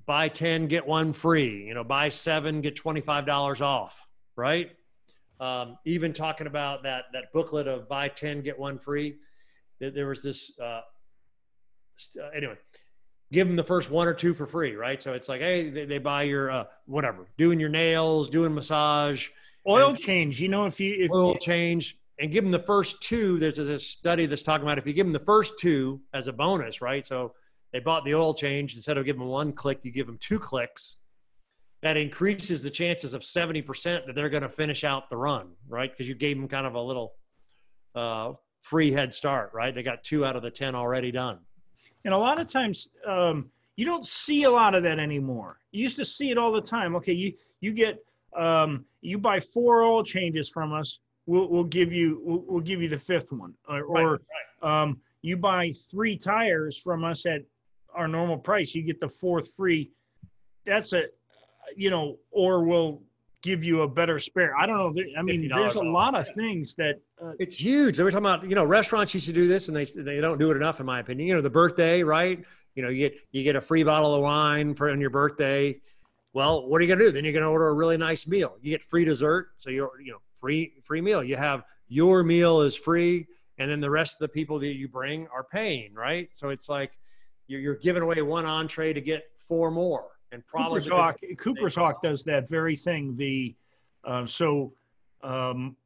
buy 0.07 0.28
10, 0.28 0.69
get 0.69 0.87
one 0.87 1.12
free, 1.12 1.66
you 1.66 1.75
know, 1.75 1.83
buy 1.83 2.09
seven, 2.09 2.61
get 2.61 2.76
$25 2.76 3.61
off, 3.62 4.07
right? 4.37 4.71
Um, 5.40 5.76
even 5.85 6.12
talking 6.12 6.47
about 6.47 6.85
that, 6.85 7.07
that 7.14 7.33
booklet 7.33 7.66
of 7.66 7.88
buy 7.88 8.07
10, 8.07 8.43
get 8.43 8.57
one 8.57 8.78
free, 8.78 9.16
there 9.81 10.07
was 10.07 10.23
this, 10.23 10.52
uh, 10.61 10.83
uh, 12.16 12.28
anyway, 12.33 12.57
give 13.33 13.49
them 13.49 13.57
the 13.57 13.64
first 13.64 13.90
one 13.90 14.07
or 14.07 14.14
two 14.14 14.35
for 14.35 14.47
free, 14.47 14.76
right? 14.76 15.02
So 15.02 15.14
it's 15.14 15.28
like, 15.28 15.40
hey, 15.40 15.69
they, 15.71 15.85
they 15.85 15.99
buy 15.99 16.23
your 16.23 16.49
uh, 16.49 16.64
whatever, 16.87 17.26
doing 17.38 17.59
your 17.59 17.71
nails, 17.71 18.31
doing 18.31 18.54
massage, 18.54 19.31
oil 19.66 19.97
change. 19.97 20.40
You 20.40 20.47
know, 20.47 20.66
if 20.66 20.78
you 20.78 21.07
if, 21.07 21.11
oil 21.11 21.35
change, 21.35 21.99
and 22.18 22.30
give 22.30 22.44
them 22.44 22.52
the 22.52 22.59
first 22.59 23.02
two. 23.02 23.38
There's 23.38 23.59
a 23.59 23.78
study 23.78 24.26
that's 24.26 24.42
talking 24.42 24.66
about 24.66 24.78
if 24.78 24.87
you 24.87 24.92
give 24.92 25.06
them 25.06 25.12
the 25.12 25.18
first 25.21 25.59
two 25.59 26.00
as 26.12 26.28
a 26.28 26.33
bonus, 26.33 26.80
right? 26.80 27.04
So 27.04 27.35
they 27.73 27.80
bought 27.80 28.04
the 28.04 28.14
oil 28.14 28.35
change 28.35 28.75
instead 28.76 28.99
of 28.99 29.04
giving 29.04 29.21
them 29.21 29.28
one 29.28 29.52
click, 29.52 29.80
you 29.83 29.90
give 29.90 30.06
them 30.06 30.18
two 30.21 30.38
clicks. 30.38 30.97
That 31.83 31.97
increases 31.97 32.62
the 32.62 32.71
chances 32.71 33.14
of 33.14 33.23
70% 33.23 34.06
that 34.06 34.14
they're 34.14 34.30
going 34.30 34.42
to 34.42 34.49
finish 34.49 34.85
out 34.85 35.11
the 35.11 35.16
run, 35.16 35.49
right? 35.68 35.90
Because 35.90 36.09
you 36.09 36.14
gave 36.14 36.37
them 36.37 36.49
kind 36.49 36.66
of 36.66 36.75
a 36.75 36.80
little 36.80 37.14
uh, 37.94 38.33
free 38.62 38.90
head 38.90 39.12
start, 39.12 39.50
right? 39.52 39.75
They 39.75 39.83
got 39.83 40.02
two 40.02 40.25
out 40.25 40.37
of 40.37 40.42
the 40.42 40.50
10 40.50 40.75
already 40.75 41.11
done. 41.11 41.40
And 42.04 42.14
a 42.14 42.18
lot 42.18 42.40
of 42.40 42.47
times, 42.47 42.88
um, 43.06 43.50
you 43.76 43.85
don't 43.85 44.06
see 44.06 44.44
a 44.44 44.50
lot 44.50 44.75
of 44.75 44.83
that 44.85 44.99
anymore. 44.99 45.59
You 45.73 45.83
used 45.83 45.97
to 45.97 46.04
see 46.04 46.30
it 46.30 46.38
all 46.38 46.52
the 46.52 46.61
time. 46.61 46.94
Okay, 46.97 47.12
you 47.12 47.33
you 47.61 47.73
get 47.73 47.99
um, 48.37 48.85
you 49.00 49.18
buy 49.18 49.40
four 49.40 49.83
oil 49.83 50.04
changes 50.04 50.49
from 50.49 50.73
us. 50.73 51.00
We'll, 51.26 51.49
we'll 51.49 51.64
give 51.64 51.93
you 51.93 52.21
we'll, 52.23 52.45
we'll 52.47 52.61
give 52.61 52.83
you 52.83 52.88
the 52.88 52.99
fifth 52.99 53.33
one, 53.33 53.54
or, 53.69 53.87
right, 53.87 54.02
or 54.04 54.21
right. 54.62 54.83
Um, 54.83 54.99
you 55.23 55.37
buy 55.37 55.73
three 55.90 56.19
tires 56.19 56.78
from 56.78 57.04
us 57.04 57.25
at 57.26 57.43
our 57.95 58.09
normal 58.09 58.37
price. 58.37 58.75
You 58.75 58.83
get 58.83 59.00
the 59.00 59.09
fourth 59.09 59.54
free. 59.57 59.90
That's 60.66 60.93
a 60.93 61.04
you 61.76 61.90
know, 61.90 62.19
or 62.31 62.64
we'll 62.64 63.02
give 63.45 63.62
you 63.62 63.83
a 63.83 63.88
better 63.88 64.19
spare. 64.19 64.57
I 64.57 64.66
don't 64.66 64.97
know. 64.97 65.02
I 65.19 65.23
mean, 65.23 65.49
there's 65.52 65.75
a 65.75 65.83
lot 65.83 66.14
of 66.14 66.26
things 66.35 66.75
that 66.76 66.95
uh, 67.23 67.33
it's 67.38 67.59
huge. 67.59 68.00
We're 68.00 68.11
talking 68.11 68.25
about, 68.25 68.49
you 68.49 68.54
know, 68.54 68.64
restaurants 68.64 69.12
used 69.12 69.26
to 69.26 69.35
do 69.35 69.47
this 69.47 69.69
and 69.69 69.76
they, 69.76 69.85
they 69.85 70.21
don't 70.21 70.38
do 70.38 70.50
it 70.50 70.57
enough, 70.57 70.81
in 70.81 70.87
my 70.87 71.00
opinion. 71.00 71.28
You 71.28 71.35
know, 71.35 71.40
the 71.43 71.50
birthday, 71.50 72.02
right? 72.02 72.43
You 72.75 72.83
know, 72.83 72.88
you 72.88 73.11
get, 73.11 73.21
you 73.33 73.43
get 73.43 73.54
a 73.54 73.61
free 73.61 73.83
bottle 73.83 74.14
of 74.14 74.23
wine 74.23 74.75
for 74.75 74.90
on 74.90 74.99
your 74.99 75.11
birthday. 75.11 75.78
Well, 76.33 76.66
what 76.66 76.81
are 76.81 76.85
you 76.85 76.88
going 76.88 77.00
to 77.00 77.04
do? 77.04 77.12
Then 77.12 77.23
you're 77.23 77.35
going 77.35 77.45
to 77.45 77.50
order 77.50 77.69
a 77.69 77.75
really 77.75 77.99
nice 77.99 78.26
meal. 78.26 78.57
You 78.62 78.71
get 78.71 78.83
free 78.83 79.04
dessert. 79.04 79.50
So 79.57 79.69
you're, 79.69 79.90
you 80.02 80.12
know, 80.12 80.19
free, 80.45 80.75
free 80.83 81.01
meal. 81.01 81.25
You 81.25 81.37
have 81.37 81.65
your 81.89 82.23
meal 82.23 82.61
is 82.61 82.77
free. 82.77 83.27
And 83.57 83.71
then 83.71 83.81
the 83.81 83.89
rest 83.89 84.17
of 84.17 84.19
the 84.19 84.29
people 84.29 84.59
that 84.59 84.75
you 84.75 84.89
bring 84.89 85.27
are 85.29 85.45
paying, 85.45 85.95
right? 85.95 86.29
So 86.35 86.51
it's 86.51 86.69
like 86.69 86.93
you're, 87.47 87.61
you're 87.61 87.77
giving 87.77 88.03
away 88.03 88.21
one 88.21 88.45
entree 88.45 88.93
to 88.93 89.01
get 89.01 89.25
four 89.39 89.71
more. 89.71 90.09
And 90.33 90.47
probably 90.47 90.81
Cooper's 90.81 90.93
Hawk, 90.93 91.17
Cooper's 91.39 91.75
Hawk 91.75 92.03
does 92.03 92.25
that 92.25 92.51
very 92.51 92.77
thing. 92.77 93.17
The, 93.17 93.55
uh, 94.05 94.27
so, 94.27 94.75
um, 95.23 95.77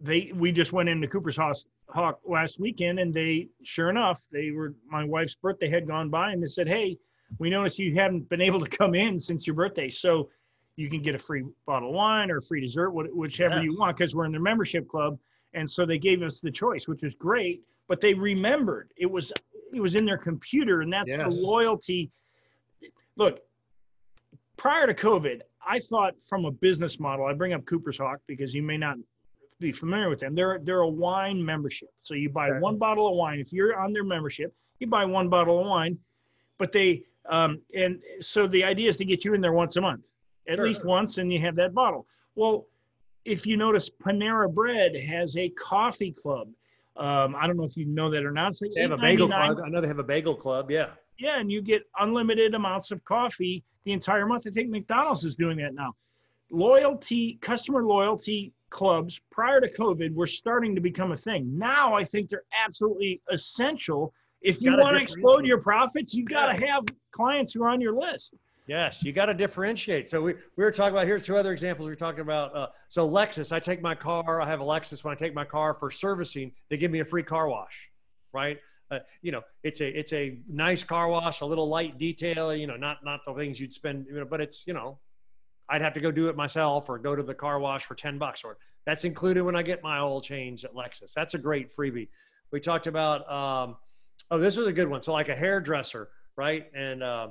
they 0.00 0.30
we 0.34 0.52
just 0.52 0.72
went 0.72 0.88
into 0.88 1.08
Cooper's 1.08 1.38
Hawk 1.38 2.20
last 2.26 2.60
weekend, 2.60 2.98
and 2.98 3.12
they 3.12 3.48
sure 3.62 3.88
enough 3.88 4.20
they 4.30 4.50
were 4.50 4.74
my 4.88 5.04
wife's 5.04 5.34
birthday 5.34 5.70
had 5.70 5.86
gone 5.86 6.10
by, 6.10 6.32
and 6.32 6.42
they 6.42 6.46
said, 6.46 6.68
"Hey, 6.68 6.98
we 7.38 7.48
noticed 7.48 7.78
you 7.78 7.94
haven't 7.94 8.28
been 8.28 8.42
able 8.42 8.60
to 8.60 8.68
come 8.68 8.94
in 8.94 9.18
since 9.18 9.46
your 9.46 9.56
birthday, 9.56 9.88
so 9.88 10.28
you 10.76 10.88
can 10.88 11.02
get 11.02 11.14
a 11.14 11.18
free 11.18 11.44
bottle 11.66 11.90
of 11.90 11.94
wine 11.94 12.30
or 12.30 12.38
a 12.38 12.42
free 12.42 12.60
dessert, 12.60 12.90
whichever 12.90 13.56
yes. 13.56 13.64
you 13.64 13.78
want, 13.78 13.96
because 13.96 14.14
we're 14.14 14.24
in 14.24 14.32
their 14.32 14.40
membership 14.40 14.88
club." 14.88 15.18
And 15.52 15.70
so 15.70 15.86
they 15.86 15.98
gave 15.98 16.22
us 16.22 16.40
the 16.40 16.50
choice, 16.50 16.88
which 16.88 17.02
was 17.02 17.14
great. 17.14 17.62
But 17.86 18.00
they 18.00 18.14
remembered 18.14 18.92
it 18.96 19.10
was 19.10 19.32
it 19.72 19.80
was 19.80 19.96
in 19.96 20.04
their 20.04 20.18
computer, 20.18 20.80
and 20.80 20.92
that's 20.92 21.10
yes. 21.10 21.22
the 21.22 21.46
loyalty. 21.46 22.10
Look, 23.16 23.40
prior 24.56 24.86
to 24.86 24.94
COVID, 24.94 25.40
I 25.66 25.78
thought 25.78 26.14
from 26.22 26.44
a 26.44 26.50
business 26.50 26.98
model, 26.98 27.26
I 27.26 27.32
bring 27.32 27.52
up 27.52 27.64
Cooper's 27.64 27.98
Hawk 27.98 28.20
because 28.26 28.54
you 28.54 28.62
may 28.62 28.76
not 28.76 28.96
be 29.60 29.72
familiar 29.72 30.08
with 30.08 30.20
them. 30.20 30.34
They're 30.34 30.58
they're 30.62 30.80
a 30.80 30.88
wine 30.88 31.44
membership. 31.44 31.90
So 32.02 32.14
you 32.14 32.30
buy 32.30 32.50
okay. 32.50 32.58
one 32.58 32.78
bottle 32.78 33.08
of 33.08 33.16
wine. 33.16 33.38
If 33.38 33.52
you're 33.52 33.78
on 33.78 33.92
their 33.92 34.04
membership, 34.04 34.54
you 34.78 34.86
buy 34.86 35.04
one 35.04 35.28
bottle 35.28 35.60
of 35.60 35.66
wine. 35.66 35.98
But 36.58 36.72
they 36.72 37.04
um, 37.28 37.60
and 37.74 38.00
so 38.20 38.46
the 38.46 38.64
idea 38.64 38.88
is 38.88 38.96
to 38.98 39.04
get 39.04 39.24
you 39.24 39.34
in 39.34 39.40
there 39.40 39.52
once 39.52 39.76
a 39.76 39.80
month, 39.80 40.10
at 40.48 40.56
sure. 40.56 40.64
least 40.64 40.84
once, 40.84 41.18
and 41.18 41.32
you 41.32 41.40
have 41.40 41.56
that 41.56 41.74
bottle. 41.74 42.06
Well, 42.34 42.66
if 43.24 43.46
you 43.46 43.56
notice, 43.56 43.88
Panera 43.88 44.52
Bread 44.52 44.96
has 44.96 45.36
a 45.36 45.48
coffee 45.50 46.12
club. 46.12 46.48
Um, 46.96 47.34
I 47.36 47.46
don't 47.46 47.56
know 47.56 47.64
if 47.64 47.76
you 47.76 47.86
know 47.86 48.10
that 48.10 48.24
or 48.24 48.30
not. 48.30 48.54
they 48.74 48.82
have 48.82 48.92
a 48.92 48.96
bagel 48.96 49.28
club. 49.28 49.60
I 49.64 49.68
know 49.68 49.80
they 49.80 49.88
have 49.88 49.98
a 49.98 50.04
bagel 50.04 50.34
club. 50.34 50.70
Yeah. 50.70 50.90
Yeah, 51.18 51.38
and 51.38 51.50
you 51.50 51.62
get 51.62 51.82
unlimited 52.00 52.54
amounts 52.54 52.90
of 52.90 53.04
coffee 53.04 53.64
the 53.84 53.92
entire 53.92 54.26
month. 54.26 54.46
I 54.46 54.50
think 54.50 54.70
McDonald's 54.70 55.24
is 55.24 55.36
doing 55.36 55.56
that 55.58 55.74
now. 55.74 55.94
Loyalty, 56.50 57.38
customer 57.40 57.84
loyalty 57.84 58.52
clubs 58.70 59.20
prior 59.30 59.60
to 59.60 59.72
COVID 59.72 60.12
were 60.14 60.26
starting 60.26 60.74
to 60.74 60.80
become 60.80 61.12
a 61.12 61.16
thing. 61.16 61.56
Now 61.56 61.94
I 61.94 62.02
think 62.02 62.28
they're 62.28 62.44
absolutely 62.64 63.22
essential. 63.30 64.12
If 64.42 64.60
you, 64.60 64.72
you 64.72 64.78
want 64.78 64.96
to 64.96 65.02
explode 65.02 65.46
your 65.46 65.60
profits, 65.60 66.14
you've 66.14 66.28
got 66.28 66.52
to 66.52 66.66
have 66.66 66.84
clients 67.12 67.54
who 67.54 67.62
are 67.62 67.68
on 67.68 67.80
your 67.80 67.94
list. 67.94 68.34
Yes, 68.66 69.02
you 69.02 69.12
got 69.12 69.26
to 69.26 69.34
differentiate. 69.34 70.10
So 70.10 70.22
we, 70.22 70.34
we 70.56 70.64
were 70.64 70.70
talking 70.70 70.94
about 70.94 71.06
here's 71.06 71.26
two 71.26 71.36
other 71.36 71.52
examples. 71.52 71.86
We 71.86 71.92
are 71.92 71.96
talking 71.96 72.20
about 72.20 72.56
uh, 72.56 72.68
so 72.88 73.08
Lexus. 73.08 73.52
I 73.52 73.60
take 73.60 73.82
my 73.82 73.94
car. 73.94 74.40
I 74.40 74.46
have 74.46 74.60
a 74.60 74.64
Lexus. 74.64 75.04
When 75.04 75.12
I 75.12 75.16
take 75.16 75.34
my 75.34 75.44
car 75.44 75.74
for 75.74 75.90
servicing, 75.90 76.50
they 76.70 76.78
give 76.78 76.90
me 76.90 77.00
a 77.00 77.04
free 77.04 77.22
car 77.22 77.48
wash, 77.48 77.90
right? 78.32 78.58
Uh, 78.90 79.00
you 79.20 79.32
know, 79.32 79.42
it's 79.62 79.80
a 79.80 79.98
it's 79.98 80.12
a 80.14 80.38
nice 80.48 80.82
car 80.82 81.08
wash, 81.08 81.42
a 81.42 81.46
little 81.46 81.68
light 81.68 81.98
detail. 81.98 82.54
You 82.54 82.66
know, 82.66 82.76
not 82.76 83.04
not 83.04 83.20
the 83.26 83.34
things 83.34 83.60
you'd 83.60 83.72
spend. 83.72 84.06
You 84.06 84.20
know, 84.20 84.24
but 84.24 84.40
it's 84.40 84.66
you 84.66 84.72
know 84.72 84.98
I'd 85.68 85.82
have 85.82 85.94
to 85.94 86.00
go 86.00 86.10
do 86.10 86.28
it 86.28 86.36
myself 86.36 86.88
or 86.88 86.98
go 86.98 87.16
to 87.16 87.22
the 87.22 87.34
car 87.34 87.58
wash 87.58 87.84
for 87.84 87.94
10 87.94 88.18
bucks 88.18 88.44
or 88.44 88.58
that's 88.86 89.04
included 89.04 89.42
when 89.42 89.56
I 89.56 89.62
get 89.62 89.82
my 89.82 89.98
oil 89.98 90.20
change 90.20 90.64
at 90.64 90.74
Lexus. 90.74 91.12
That's 91.14 91.34
a 91.34 91.38
great 91.38 91.74
freebie. 91.74 92.08
We 92.52 92.60
talked 92.60 92.86
about, 92.86 93.20
um, 93.32 93.76
oh, 94.30 94.38
this 94.38 94.56
was 94.56 94.66
a 94.66 94.72
good 94.72 94.88
one. 94.88 95.02
So 95.02 95.12
like 95.12 95.30
a 95.30 95.34
hairdresser, 95.34 96.10
right? 96.36 96.66
And 96.74 97.02
uh, 97.02 97.28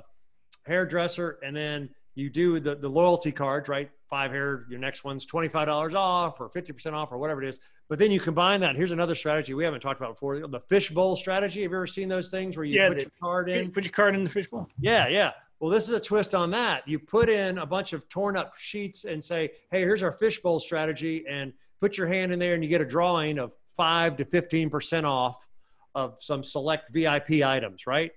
hairdresser, 0.66 1.38
and 1.44 1.56
then 1.56 1.90
you 2.14 2.30
do 2.30 2.60
the, 2.60 2.76
the 2.76 2.88
loyalty 2.88 3.32
cards, 3.32 3.68
right? 3.68 3.90
Five 4.08 4.30
hair, 4.30 4.66
your 4.68 4.78
next 4.78 5.04
one's 5.04 5.26
$25 5.26 5.94
off 5.94 6.40
or 6.40 6.48
50% 6.48 6.92
off 6.92 7.10
or 7.12 7.18
whatever 7.18 7.42
it 7.42 7.48
is. 7.48 7.58
But 7.88 7.98
then 7.98 8.10
you 8.10 8.20
combine 8.20 8.60
that. 8.60 8.76
Here's 8.76 8.92
another 8.92 9.14
strategy 9.14 9.52
we 9.52 9.64
haven't 9.64 9.80
talked 9.80 10.00
about 10.00 10.14
before 10.14 10.46
the 10.46 10.60
fishbowl 10.60 11.16
strategy. 11.16 11.62
Have 11.62 11.72
you 11.72 11.76
ever 11.76 11.86
seen 11.86 12.08
those 12.08 12.30
things 12.30 12.56
where 12.56 12.64
you 12.64 12.76
yeah, 12.76 12.88
put 12.88 13.02
your 13.02 13.10
card 13.20 13.48
in? 13.50 13.70
Put 13.70 13.84
your 13.84 13.92
card 13.92 14.14
in 14.14 14.24
the 14.24 14.30
fishbowl? 14.30 14.68
Yeah, 14.80 15.08
yeah. 15.08 15.32
Well, 15.60 15.70
this 15.70 15.84
is 15.84 15.90
a 15.90 16.00
twist 16.00 16.34
on 16.34 16.50
that. 16.52 16.86
You 16.86 16.98
put 16.98 17.28
in 17.28 17.58
a 17.58 17.66
bunch 17.66 17.92
of 17.92 18.08
torn 18.08 18.36
up 18.36 18.56
sheets 18.56 19.04
and 19.04 19.22
say, 19.22 19.50
hey, 19.70 19.80
here's 19.80 20.02
our 20.02 20.12
fishbowl 20.12 20.60
strategy, 20.60 21.24
and 21.28 21.52
put 21.80 21.96
your 21.96 22.06
hand 22.06 22.32
in 22.32 22.38
there, 22.38 22.54
and 22.54 22.62
you 22.62 22.68
get 22.68 22.80
a 22.80 22.86
drawing 22.86 23.38
of 23.38 23.52
five 23.76 24.16
to 24.16 24.24
15% 24.24 25.04
off 25.04 25.46
of 25.94 26.22
some 26.22 26.42
select 26.42 26.90
VIP 26.92 27.42
items, 27.44 27.86
right? 27.86 28.12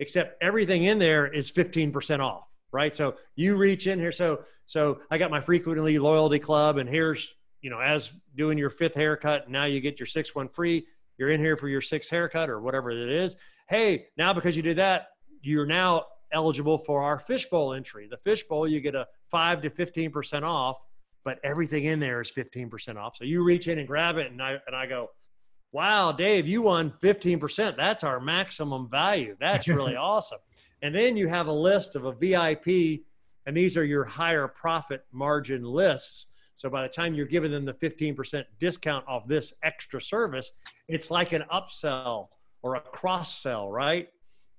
Except 0.00 0.42
everything 0.42 0.84
in 0.84 0.98
there 0.98 1.26
is 1.26 1.50
15% 1.50 2.20
off, 2.20 2.48
right? 2.72 2.94
So 2.94 3.16
you 3.36 3.56
reach 3.56 3.86
in 3.86 3.98
here. 3.98 4.12
So, 4.12 4.42
so 4.66 5.00
I 5.10 5.18
got 5.18 5.30
my 5.30 5.40
frequently 5.40 5.98
loyalty 5.98 6.38
club, 6.38 6.78
and 6.78 6.88
here's, 6.88 7.34
you 7.62 7.70
know, 7.70 7.80
as 7.80 8.12
doing 8.36 8.58
your 8.58 8.70
fifth 8.70 8.94
haircut, 8.94 9.48
now 9.48 9.64
you 9.64 9.80
get 9.80 10.00
your 10.00 10.06
sixth 10.06 10.34
one 10.34 10.48
free. 10.48 10.86
You're 11.18 11.30
in 11.30 11.40
here 11.40 11.56
for 11.56 11.68
your 11.68 11.82
sixth 11.82 12.10
haircut 12.10 12.50
or 12.50 12.60
whatever 12.60 12.90
it 12.90 13.10
is. 13.10 13.36
Hey, 13.68 14.06
now 14.16 14.32
because 14.32 14.56
you 14.56 14.62
did 14.62 14.78
that, 14.78 15.08
you're 15.42 15.66
now 15.66 16.06
eligible 16.32 16.78
for 16.78 17.02
our 17.02 17.18
fishbowl 17.18 17.74
entry. 17.74 18.08
The 18.10 18.16
fishbowl, 18.16 18.66
you 18.66 18.80
get 18.80 18.94
a 18.94 19.06
five 19.30 19.62
to 19.62 19.70
15% 19.70 20.42
off 20.42 20.80
but 21.24 21.38
everything 21.44 21.84
in 21.84 22.00
there 22.00 22.20
is 22.20 22.30
15% 22.30 22.96
off. 22.96 23.16
So 23.16 23.24
you 23.24 23.42
reach 23.42 23.68
in 23.68 23.78
and 23.78 23.86
grab 23.86 24.16
it, 24.16 24.30
and 24.30 24.42
I 24.42 24.58
and 24.66 24.74
I 24.74 24.86
go, 24.86 25.10
"Wow, 25.72 26.12
Dave, 26.12 26.46
you 26.46 26.62
won 26.62 26.92
15%. 27.02 27.76
That's 27.76 28.04
our 28.04 28.20
maximum 28.20 28.88
value. 28.88 29.36
That's 29.40 29.68
really 29.68 29.96
awesome." 29.96 30.38
And 30.82 30.94
then 30.94 31.16
you 31.16 31.28
have 31.28 31.46
a 31.46 31.52
list 31.52 31.96
of 31.96 32.04
a 32.04 32.12
VIP, 32.12 33.02
and 33.46 33.56
these 33.56 33.76
are 33.76 33.84
your 33.84 34.04
higher 34.04 34.48
profit 34.48 35.04
margin 35.12 35.64
lists. 35.64 36.26
So 36.56 36.68
by 36.68 36.82
the 36.82 36.88
time 36.88 37.14
you're 37.14 37.26
giving 37.26 37.50
them 37.50 37.64
the 37.64 37.72
15% 37.72 38.44
discount 38.58 39.08
off 39.08 39.26
this 39.26 39.52
extra 39.62 40.00
service, 40.00 40.52
it's 40.88 41.10
like 41.10 41.32
an 41.32 41.44
upsell 41.50 42.28
or 42.62 42.74
a 42.74 42.80
cross 42.80 43.40
sell, 43.40 43.70
right? 43.70 44.08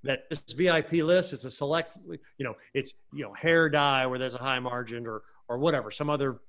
That 0.03 0.29
this 0.29 0.41
VIP 0.53 0.93
list 0.93 1.31
is 1.31 1.45
a 1.45 1.51
select, 1.51 1.99
you 2.37 2.43
know, 2.43 2.55
it's 2.73 2.93
you 3.13 3.23
know 3.23 3.33
hair 3.33 3.69
dye 3.69 4.07
where 4.07 4.17
there's 4.17 4.33
a 4.33 4.39
high 4.39 4.59
margin 4.59 5.05
or 5.05 5.21
or 5.47 5.59
whatever, 5.59 5.91
some 5.91 6.09
other 6.09 6.39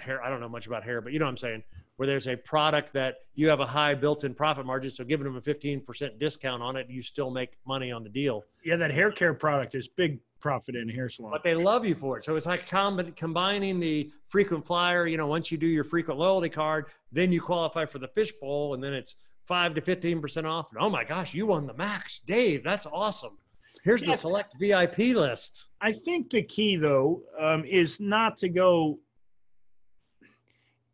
hair. 0.00 0.22
I 0.22 0.30
don't 0.30 0.40
know 0.40 0.48
much 0.48 0.66
about 0.66 0.82
hair, 0.82 1.02
but 1.02 1.12
you 1.12 1.18
know 1.18 1.26
what 1.26 1.32
I'm 1.32 1.36
saying. 1.36 1.62
Where 1.96 2.06
there's 2.06 2.26
a 2.26 2.36
product 2.36 2.92
that 2.94 3.16
you 3.34 3.48
have 3.48 3.60
a 3.60 3.66
high 3.66 3.94
built-in 3.94 4.34
profit 4.34 4.66
margin, 4.66 4.90
so 4.90 5.04
giving 5.04 5.24
them 5.24 5.36
a 5.36 5.40
15% 5.40 6.18
discount 6.18 6.62
on 6.62 6.76
it, 6.76 6.88
you 6.88 7.02
still 7.02 7.30
make 7.30 7.58
money 7.66 7.92
on 7.92 8.02
the 8.02 8.08
deal. 8.08 8.44
Yeah, 8.64 8.76
that 8.76 8.90
hair 8.90 9.12
care 9.12 9.34
product 9.34 9.74
is 9.74 9.88
big 9.88 10.18
profit 10.40 10.74
in 10.74 10.88
hair 10.88 11.08
salon. 11.08 11.30
But 11.30 11.44
they 11.44 11.54
love 11.54 11.86
you 11.86 11.94
for 11.94 12.18
it. 12.18 12.24
So 12.24 12.34
it's 12.36 12.46
like 12.46 12.68
com- 12.68 13.12
combining 13.12 13.78
the 13.78 14.10
frequent 14.28 14.66
flyer. 14.66 15.06
You 15.06 15.16
know, 15.16 15.26
once 15.26 15.52
you 15.52 15.58
do 15.58 15.66
your 15.66 15.84
frequent 15.84 16.18
loyalty 16.18 16.48
card, 16.48 16.86
then 17.12 17.30
you 17.30 17.40
qualify 17.40 17.84
for 17.84 17.98
the 17.98 18.08
fishbowl, 18.08 18.74
and 18.74 18.82
then 18.82 18.92
it's 18.92 19.16
five 19.44 19.74
to 19.74 19.80
15% 19.80 20.44
off. 20.44 20.68
And 20.72 20.82
oh 20.82 20.90
my 20.90 21.04
gosh, 21.04 21.34
you 21.34 21.46
won 21.46 21.66
the 21.66 21.74
max. 21.74 22.20
Dave, 22.26 22.64
that's 22.64 22.86
awesome. 22.86 23.38
Here's 23.84 24.02
the 24.02 24.14
select 24.14 24.54
VIP 24.60 24.98
list. 24.98 25.68
I 25.80 25.92
think 25.92 26.30
the 26.30 26.42
key, 26.42 26.76
though, 26.76 27.22
um, 27.40 27.64
is 27.64 28.00
not 28.00 28.36
to 28.38 28.48
go. 28.48 28.98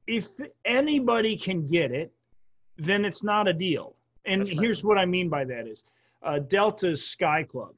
If 0.09 0.31
anybody 0.65 1.37
can 1.37 1.67
get 1.69 1.93
it, 1.93 2.11
then 2.79 3.05
it's 3.05 3.23
not 3.23 3.47
a 3.47 3.53
deal. 3.53 3.95
And 4.25 4.43
right. 4.43 4.59
here's 4.59 4.83
what 4.83 4.97
I 4.99 5.05
mean 5.05 5.29
by 5.29 5.45
that 5.45 5.69
is 5.69 5.85
uh, 6.23 6.41
Delta's 6.41 7.07
Sky 7.07 7.45
Club, 7.45 7.75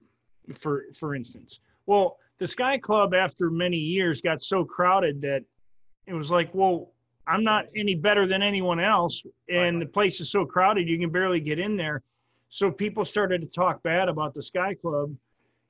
for 0.55 0.85
for 0.99 1.15
instance. 1.15 1.61
Well, 1.87 2.19
the 2.39 2.47
Sky 2.47 2.79
Club, 2.79 3.15
after 3.15 3.51
many 3.51 3.77
years, 3.77 4.23
got 4.23 4.43
so 4.43 4.65
crowded 4.65 5.21
that 5.23 5.43
it 6.07 6.15
was 6.15 6.31
like, 6.31 6.55
well, 6.55 6.93
I'm 7.27 7.45
not 7.45 7.67
any 7.77 7.95
better 7.95 8.27
than 8.27 8.43
anyone 8.43 8.81
else, 8.81 9.27
and 9.49 9.77
right. 9.77 9.87
the 9.87 9.93
place 9.93 10.21
is 10.21 10.31
so 10.31 10.45
crowded 10.45 10.89
you 10.89 10.99
can 10.99 11.11
barely 11.11 11.41
get 11.41 11.59
in 11.59 11.77
there. 11.77 12.03
So 12.49 12.71
people 12.71 13.05
started 13.05 13.41
to 13.41 13.47
talk 13.47 13.83
bad 13.83 14.09
about 14.09 14.35
the 14.35 14.43
Sky 14.43 14.75
Club, 14.75 15.15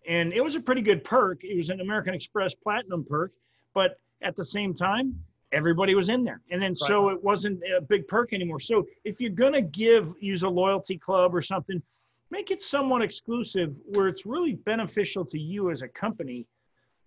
and 0.07 0.33
it 0.33 0.43
was 0.43 0.55
a 0.55 0.61
pretty 0.61 0.83
good 0.83 1.05
perk. 1.05 1.43
It 1.43 1.57
was 1.57 1.71
an 1.71 1.81
American 1.81 2.14
Express 2.14 2.55
Platinum 2.55 3.05
perk, 3.05 3.33
but 3.75 3.97
at 4.23 4.37
the 4.37 4.45
same 4.45 4.75
time, 4.75 5.14
everybody 5.52 5.95
was 5.95 6.09
in 6.09 6.25
there, 6.25 6.40
and 6.50 6.62
then 6.62 6.71
right. 6.71 6.76
so 6.76 7.09
it 7.11 7.23
wasn't 7.23 7.61
a 7.76 7.80
big 7.80 8.07
perk 8.09 8.33
anymore. 8.33 8.61
So 8.61 8.87
if 9.04 9.21
you're 9.21 9.30
gonna 9.30 9.62
give 9.62 10.12
use 10.21 10.42
a 10.42 10.49
loyalty 10.49 10.99
club 10.99 11.35
or 11.35 11.42
something, 11.42 11.83
make 12.30 12.50
it 12.50 12.61
somewhat 12.61 13.02
exclusive 13.02 13.75
where 13.95 14.09
it's 14.09 14.26
really 14.26 14.54
beneficial 14.54 15.25
to 15.26 15.38
you 15.38 15.71
as 15.71 15.83
a 15.83 15.88
company, 15.88 16.47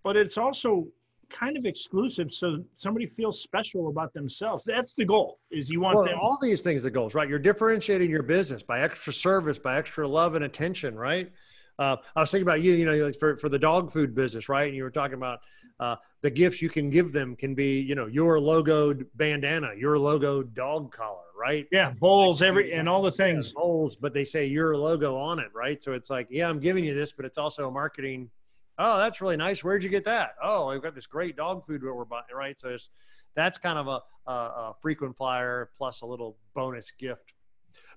but 0.02 0.16
it's 0.16 0.38
also 0.38 0.86
kind 1.30 1.56
of 1.56 1.66
exclusive 1.66 2.32
so 2.32 2.62
somebody 2.76 3.06
feels 3.06 3.42
special 3.42 3.88
about 3.88 4.12
themselves. 4.12 4.64
That's 4.64 4.94
the 4.94 5.04
goal 5.04 5.38
is 5.50 5.70
you 5.70 5.80
want 5.80 5.96
well, 5.96 6.04
them 6.04 6.18
all 6.20 6.38
these 6.40 6.60
things 6.60 6.82
the 6.82 6.90
goals 6.90 7.14
right? 7.14 7.28
You're 7.28 7.38
differentiating 7.38 8.10
your 8.10 8.22
business 8.22 8.62
by 8.62 8.80
extra 8.80 9.12
service 9.12 9.58
by 9.58 9.78
extra 9.78 10.06
love 10.06 10.34
and 10.34 10.44
attention 10.44 10.96
right? 10.96 11.32
Uh, 11.76 11.96
i 12.14 12.20
was 12.20 12.30
thinking 12.30 12.46
about 12.46 12.60
you 12.60 12.74
you 12.74 12.84
know 12.84 13.12
for, 13.18 13.36
for 13.38 13.48
the 13.48 13.58
dog 13.58 13.90
food 13.90 14.14
business 14.14 14.48
right? 14.48 14.68
And 14.68 14.76
you 14.76 14.82
were 14.82 14.90
talking 14.90 15.16
about 15.16 15.40
uh, 15.80 15.96
the 16.22 16.30
gifts 16.30 16.62
you 16.62 16.68
can 16.68 16.90
give 16.90 17.12
them 17.12 17.34
can 17.36 17.54
be 17.54 17.80
you 17.80 17.94
know 17.94 18.06
your 18.06 18.38
logoed 18.38 19.06
bandana 19.16 19.70
your 19.76 19.96
logoed 19.96 20.54
dog 20.54 20.92
collar 20.92 21.20
right 21.38 21.66
yeah 21.72 21.92
bowls 22.00 22.42
every 22.42 22.72
and 22.72 22.88
all 22.88 23.02
the 23.02 23.10
things 23.10 23.48
yeah, 23.48 23.60
bowls 23.60 23.96
but 23.96 24.14
they 24.14 24.24
say 24.24 24.46
your 24.46 24.76
logo 24.76 25.16
on 25.16 25.38
it 25.38 25.48
right 25.54 25.82
so 25.82 25.92
it's 25.92 26.10
like 26.10 26.28
yeah 26.30 26.48
i'm 26.48 26.60
giving 26.60 26.84
you 26.84 26.94
this 26.94 27.12
but 27.12 27.24
it's 27.24 27.38
also 27.38 27.68
a 27.68 27.70
marketing 27.70 28.30
oh, 28.78 28.98
that's 28.98 29.20
really 29.20 29.36
nice. 29.36 29.62
Where'd 29.62 29.84
you 29.84 29.90
get 29.90 30.04
that? 30.04 30.34
Oh, 30.42 30.70
we've 30.70 30.82
got 30.82 30.94
this 30.94 31.06
great 31.06 31.36
dog 31.36 31.66
food 31.66 31.82
that 31.82 31.94
we're 31.94 32.04
buying, 32.04 32.24
right? 32.34 32.60
So 32.60 32.70
it's, 32.70 32.88
that's 33.34 33.58
kind 33.58 33.78
of 33.78 33.88
a, 33.88 34.30
a, 34.30 34.32
a, 34.32 34.74
frequent 34.80 35.16
flyer 35.16 35.70
plus 35.76 36.02
a 36.02 36.06
little 36.06 36.36
bonus 36.54 36.90
gift. 36.92 37.32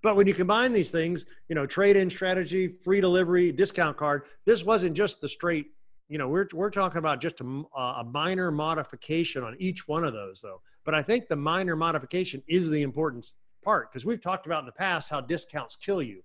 But 0.03 0.15
when 0.15 0.27
you 0.27 0.33
combine 0.33 0.73
these 0.73 0.89
things, 0.89 1.25
you 1.49 1.55
know, 1.55 1.65
trade-in 1.65 2.09
strategy, 2.09 2.67
free 2.83 3.01
delivery, 3.01 3.51
discount 3.51 3.97
card, 3.97 4.23
this 4.45 4.63
wasn't 4.63 4.95
just 4.95 5.21
the 5.21 5.29
straight, 5.29 5.67
you 6.09 6.17
know, 6.17 6.27
we're, 6.27 6.47
we're 6.53 6.69
talking 6.69 6.99
about 6.99 7.21
just 7.21 7.41
a, 7.41 7.63
a 7.75 8.03
minor 8.03 8.51
modification 8.51 9.43
on 9.43 9.55
each 9.59 9.87
one 9.87 10.03
of 10.03 10.13
those 10.13 10.41
though. 10.41 10.61
But 10.85 10.95
I 10.95 11.01
think 11.01 11.27
the 11.27 11.35
minor 11.35 11.75
modification 11.75 12.41
is 12.47 12.69
the 12.69 12.81
important 12.81 13.33
part 13.63 13.91
because 13.91 14.05
we've 14.05 14.21
talked 14.21 14.45
about 14.45 14.59
in 14.59 14.65
the 14.65 14.71
past 14.71 15.09
how 15.09 15.19
discounts 15.19 15.75
kill 15.75 16.01
you, 16.01 16.23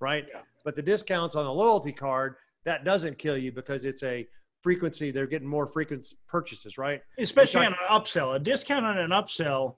right? 0.00 0.24
Yeah. 0.32 0.42
But 0.64 0.76
the 0.76 0.82
discounts 0.82 1.34
on 1.34 1.44
the 1.44 1.52
loyalty 1.52 1.92
card 1.92 2.36
that 2.64 2.84
doesn't 2.84 3.18
kill 3.18 3.36
you 3.36 3.52
because 3.52 3.84
it's 3.84 4.02
a 4.02 4.26
frequency. 4.62 5.10
They're 5.10 5.26
getting 5.26 5.48
more 5.48 5.66
frequent 5.66 6.14
purchases, 6.26 6.78
right? 6.78 7.02
Especially 7.18 7.66
on 7.66 7.72
an 7.72 7.78
upsell. 7.90 8.36
A 8.36 8.38
discount 8.38 8.84
on 8.86 8.98
an 8.98 9.10
upsell 9.10 9.76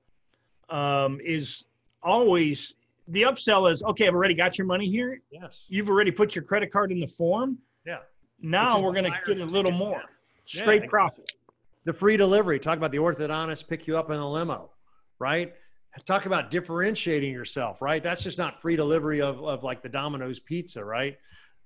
um, 0.68 1.18
is 1.24 1.64
always 2.02 2.74
the 3.08 3.22
upsell 3.22 3.70
is 3.72 3.82
okay. 3.84 4.06
I've 4.06 4.14
already 4.14 4.34
got 4.34 4.58
your 4.58 4.66
money 4.66 4.88
here. 4.88 5.20
Yes. 5.30 5.66
You've 5.68 5.88
already 5.88 6.10
put 6.10 6.34
your 6.34 6.44
credit 6.44 6.72
card 6.72 6.92
in 6.92 7.00
the 7.00 7.06
form. 7.06 7.58
Yeah. 8.40 8.50
Now 8.50 8.80
we're 8.80 8.92
going 8.92 9.04
to 9.04 9.18
get 9.26 9.38
a 9.38 9.44
little 9.44 9.72
more 9.72 10.02
yeah. 10.02 10.62
straight 10.62 10.82
yeah. 10.82 10.88
profit. 10.88 11.32
The 11.84 11.92
free 11.92 12.16
delivery. 12.16 12.58
Talk 12.58 12.78
about 12.78 12.92
the 12.92 12.98
orthodontist 12.98 13.68
pick 13.68 13.86
you 13.86 13.96
up 13.96 14.10
in 14.10 14.16
a 14.16 14.30
limo, 14.30 14.70
right? 15.18 15.54
Talk 16.04 16.26
about 16.26 16.50
differentiating 16.50 17.32
yourself, 17.32 17.80
right? 17.80 18.02
That's 18.02 18.22
just 18.22 18.38
not 18.38 18.60
free 18.60 18.76
delivery 18.76 19.22
of, 19.22 19.42
of 19.42 19.62
like 19.62 19.82
the 19.82 19.88
Domino's 19.88 20.38
pizza, 20.38 20.84
right? 20.84 21.16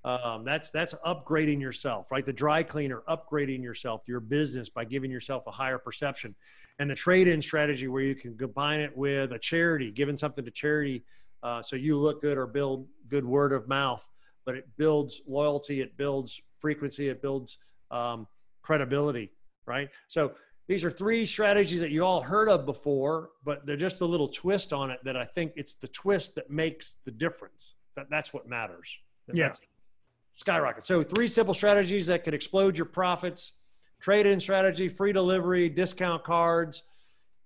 Um, 0.04 0.44
that's 0.44 0.70
that's 0.70 0.94
upgrading 1.06 1.60
yourself, 1.60 2.10
right? 2.10 2.24
The 2.24 2.32
dry 2.32 2.62
cleaner 2.62 3.02
upgrading 3.08 3.62
yourself, 3.62 4.02
your 4.06 4.20
business 4.20 4.68
by 4.70 4.84
giving 4.84 5.10
yourself 5.10 5.46
a 5.46 5.50
higher 5.50 5.78
perception, 5.78 6.34
and 6.78 6.88
the 6.88 6.94
trade-in 6.94 7.42
strategy 7.42 7.88
where 7.88 8.02
you 8.02 8.14
can 8.14 8.36
combine 8.38 8.80
it 8.80 8.96
with 8.96 9.32
a 9.32 9.38
charity, 9.38 9.90
giving 9.90 10.16
something 10.16 10.44
to 10.44 10.50
charity, 10.50 11.04
uh, 11.42 11.60
so 11.60 11.76
you 11.76 11.98
look 11.98 12.22
good 12.22 12.38
or 12.38 12.46
build 12.46 12.86
good 13.08 13.24
word 13.24 13.52
of 13.52 13.68
mouth. 13.68 14.08
But 14.50 14.58
it 14.58 14.68
builds 14.76 15.22
loyalty, 15.28 15.80
it 15.80 15.96
builds 15.96 16.42
frequency, 16.58 17.08
it 17.08 17.22
builds 17.22 17.58
um, 17.92 18.26
credibility, 18.62 19.30
right? 19.64 19.88
So 20.08 20.32
these 20.66 20.82
are 20.82 20.90
three 20.90 21.24
strategies 21.24 21.78
that 21.78 21.92
you 21.92 22.04
all 22.04 22.20
heard 22.20 22.48
of 22.48 22.66
before, 22.66 23.30
but 23.44 23.64
they're 23.64 23.76
just 23.76 24.00
a 24.00 24.04
little 24.04 24.26
twist 24.26 24.72
on 24.72 24.90
it 24.90 24.98
that 25.04 25.16
I 25.16 25.22
think 25.22 25.52
it's 25.54 25.74
the 25.74 25.86
twist 25.86 26.34
that 26.34 26.50
makes 26.50 26.96
the 27.04 27.12
difference. 27.12 27.74
That 27.94 28.10
that's 28.10 28.34
what 28.34 28.48
matters. 28.48 28.88
Yeah. 29.32 29.52
Skyrocket. 30.34 30.84
So 30.84 31.04
three 31.04 31.28
simple 31.28 31.54
strategies 31.54 32.08
that 32.08 32.24
could 32.24 32.34
explode 32.34 32.76
your 32.76 32.86
profits: 32.86 33.52
trade-in 34.00 34.40
strategy, 34.40 34.88
free 34.88 35.12
delivery, 35.12 35.68
discount 35.68 36.24
cards. 36.24 36.82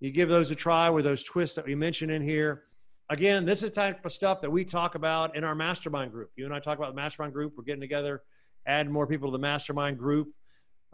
You 0.00 0.10
give 0.10 0.30
those 0.30 0.50
a 0.50 0.54
try 0.54 0.88
with 0.88 1.04
those 1.04 1.22
twists 1.22 1.54
that 1.56 1.66
we 1.66 1.74
mentioned 1.74 2.10
in 2.10 2.22
here. 2.22 2.62
Again, 3.10 3.44
this 3.44 3.62
is 3.62 3.70
type 3.70 4.04
of 4.04 4.12
stuff 4.12 4.40
that 4.40 4.50
we 4.50 4.64
talk 4.64 4.94
about 4.94 5.36
in 5.36 5.44
our 5.44 5.54
mastermind 5.54 6.10
group. 6.10 6.30
You 6.36 6.46
and 6.46 6.54
I 6.54 6.58
talk 6.58 6.78
about 6.78 6.90
the 6.90 6.96
mastermind 6.96 7.34
group. 7.34 7.52
We're 7.56 7.64
getting 7.64 7.80
together, 7.80 8.22
add 8.66 8.88
more 8.88 9.06
people 9.06 9.28
to 9.28 9.32
the 9.32 9.42
mastermind 9.42 9.98
group. 9.98 10.32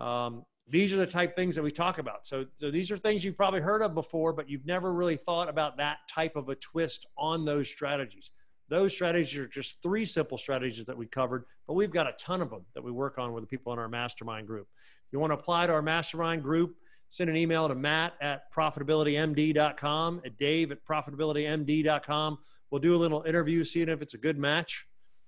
Um, 0.01 0.44
these 0.68 0.92
are 0.92 0.96
the 0.96 1.07
type 1.07 1.37
things 1.37 1.55
that 1.55 1.62
we 1.62 1.70
talk 1.70 1.99
about. 1.99 2.27
So, 2.27 2.46
so 2.57 2.70
these 2.70 2.90
are 2.90 2.99
things 2.99 3.25
you've 3.25 3.37
probably 3.37 3.61
heard 3.61 3.81
of 3.81 3.94
before, 3.94 4.33
but 4.33 4.49
you've 4.49 4.66
never 4.66 4.92
really 4.92 5.16
thought 5.16 5.49
about 5.49 5.77
that 5.77 5.99
type 6.12 6.35
of 6.35 6.49
a 6.49 6.57
twist 6.57 7.07
on 7.16 7.44
those 7.44 7.68
strategies. 7.68 8.31
Those 8.68 8.92
strategies 8.92 9.37
are 9.37 9.49
just 9.49 9.81
three 9.81 10.05
simple 10.05 10.38
strategies 10.38 10.87
that 10.87 10.96
we 10.96 11.07
covered, 11.07 11.44
but 11.68 11.75
we've 11.75 11.90
got 11.92 12.09
a 12.09 12.12
ton 12.18 12.40
of 12.40 12.51
them 12.51 12.64
that 12.75 12.83
we 12.83 12.90
work 12.90 13.18
on 13.18 13.33
with 13.33 13.44
the 13.44 13.49
people 13.49 13.73
in 13.73 13.79
our 13.79 13.88
mastermind 13.88 14.49
group. 14.49 14.66
If 15.07 15.12
you 15.12 15.20
want 15.20 15.31
to 15.31 15.38
apply 15.38 15.68
to 15.68 15.73
our 15.73 15.83
mastermind 15.83 16.42
group, 16.42 16.75
send 17.11 17.29
an 17.29 17.37
email 17.37 17.68
to 17.68 17.75
Matt 17.75 18.14
at 18.20 18.53
profitabilitymd.com, 18.55 20.23
at 20.25 20.38
Dave 20.38 20.73
at 20.73 20.85
profitabilitymd.com. 20.85 22.38
We'll 22.70 22.81
do 22.81 22.94
a 22.94 22.96
little 22.96 23.23
interview, 23.25 23.64
seeing 23.64 23.88
if 23.88 24.01
it's 24.01 24.14
a 24.14 24.18
good 24.18 24.38
match. 24.38 24.87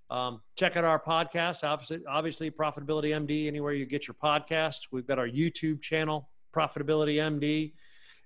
Um, 0.09 0.43
check 0.57 0.77
out 0.77 0.85
our 0.85 1.03
podcast, 1.03 1.65
obviously, 1.65 2.01
obviously 2.07 2.51
Profitability 2.51 3.11
MD, 3.27 3.49
anywhere 3.49 3.73
you 3.73 3.85
get 3.85 4.07
your 4.07 4.15
podcasts. 4.15 4.89
We've 4.93 5.07
got 5.07 5.19
our 5.19 5.29
YouTube 5.29 5.83
channel, 5.83 6.29
Profitability 6.55 7.17
MD, 7.17 7.73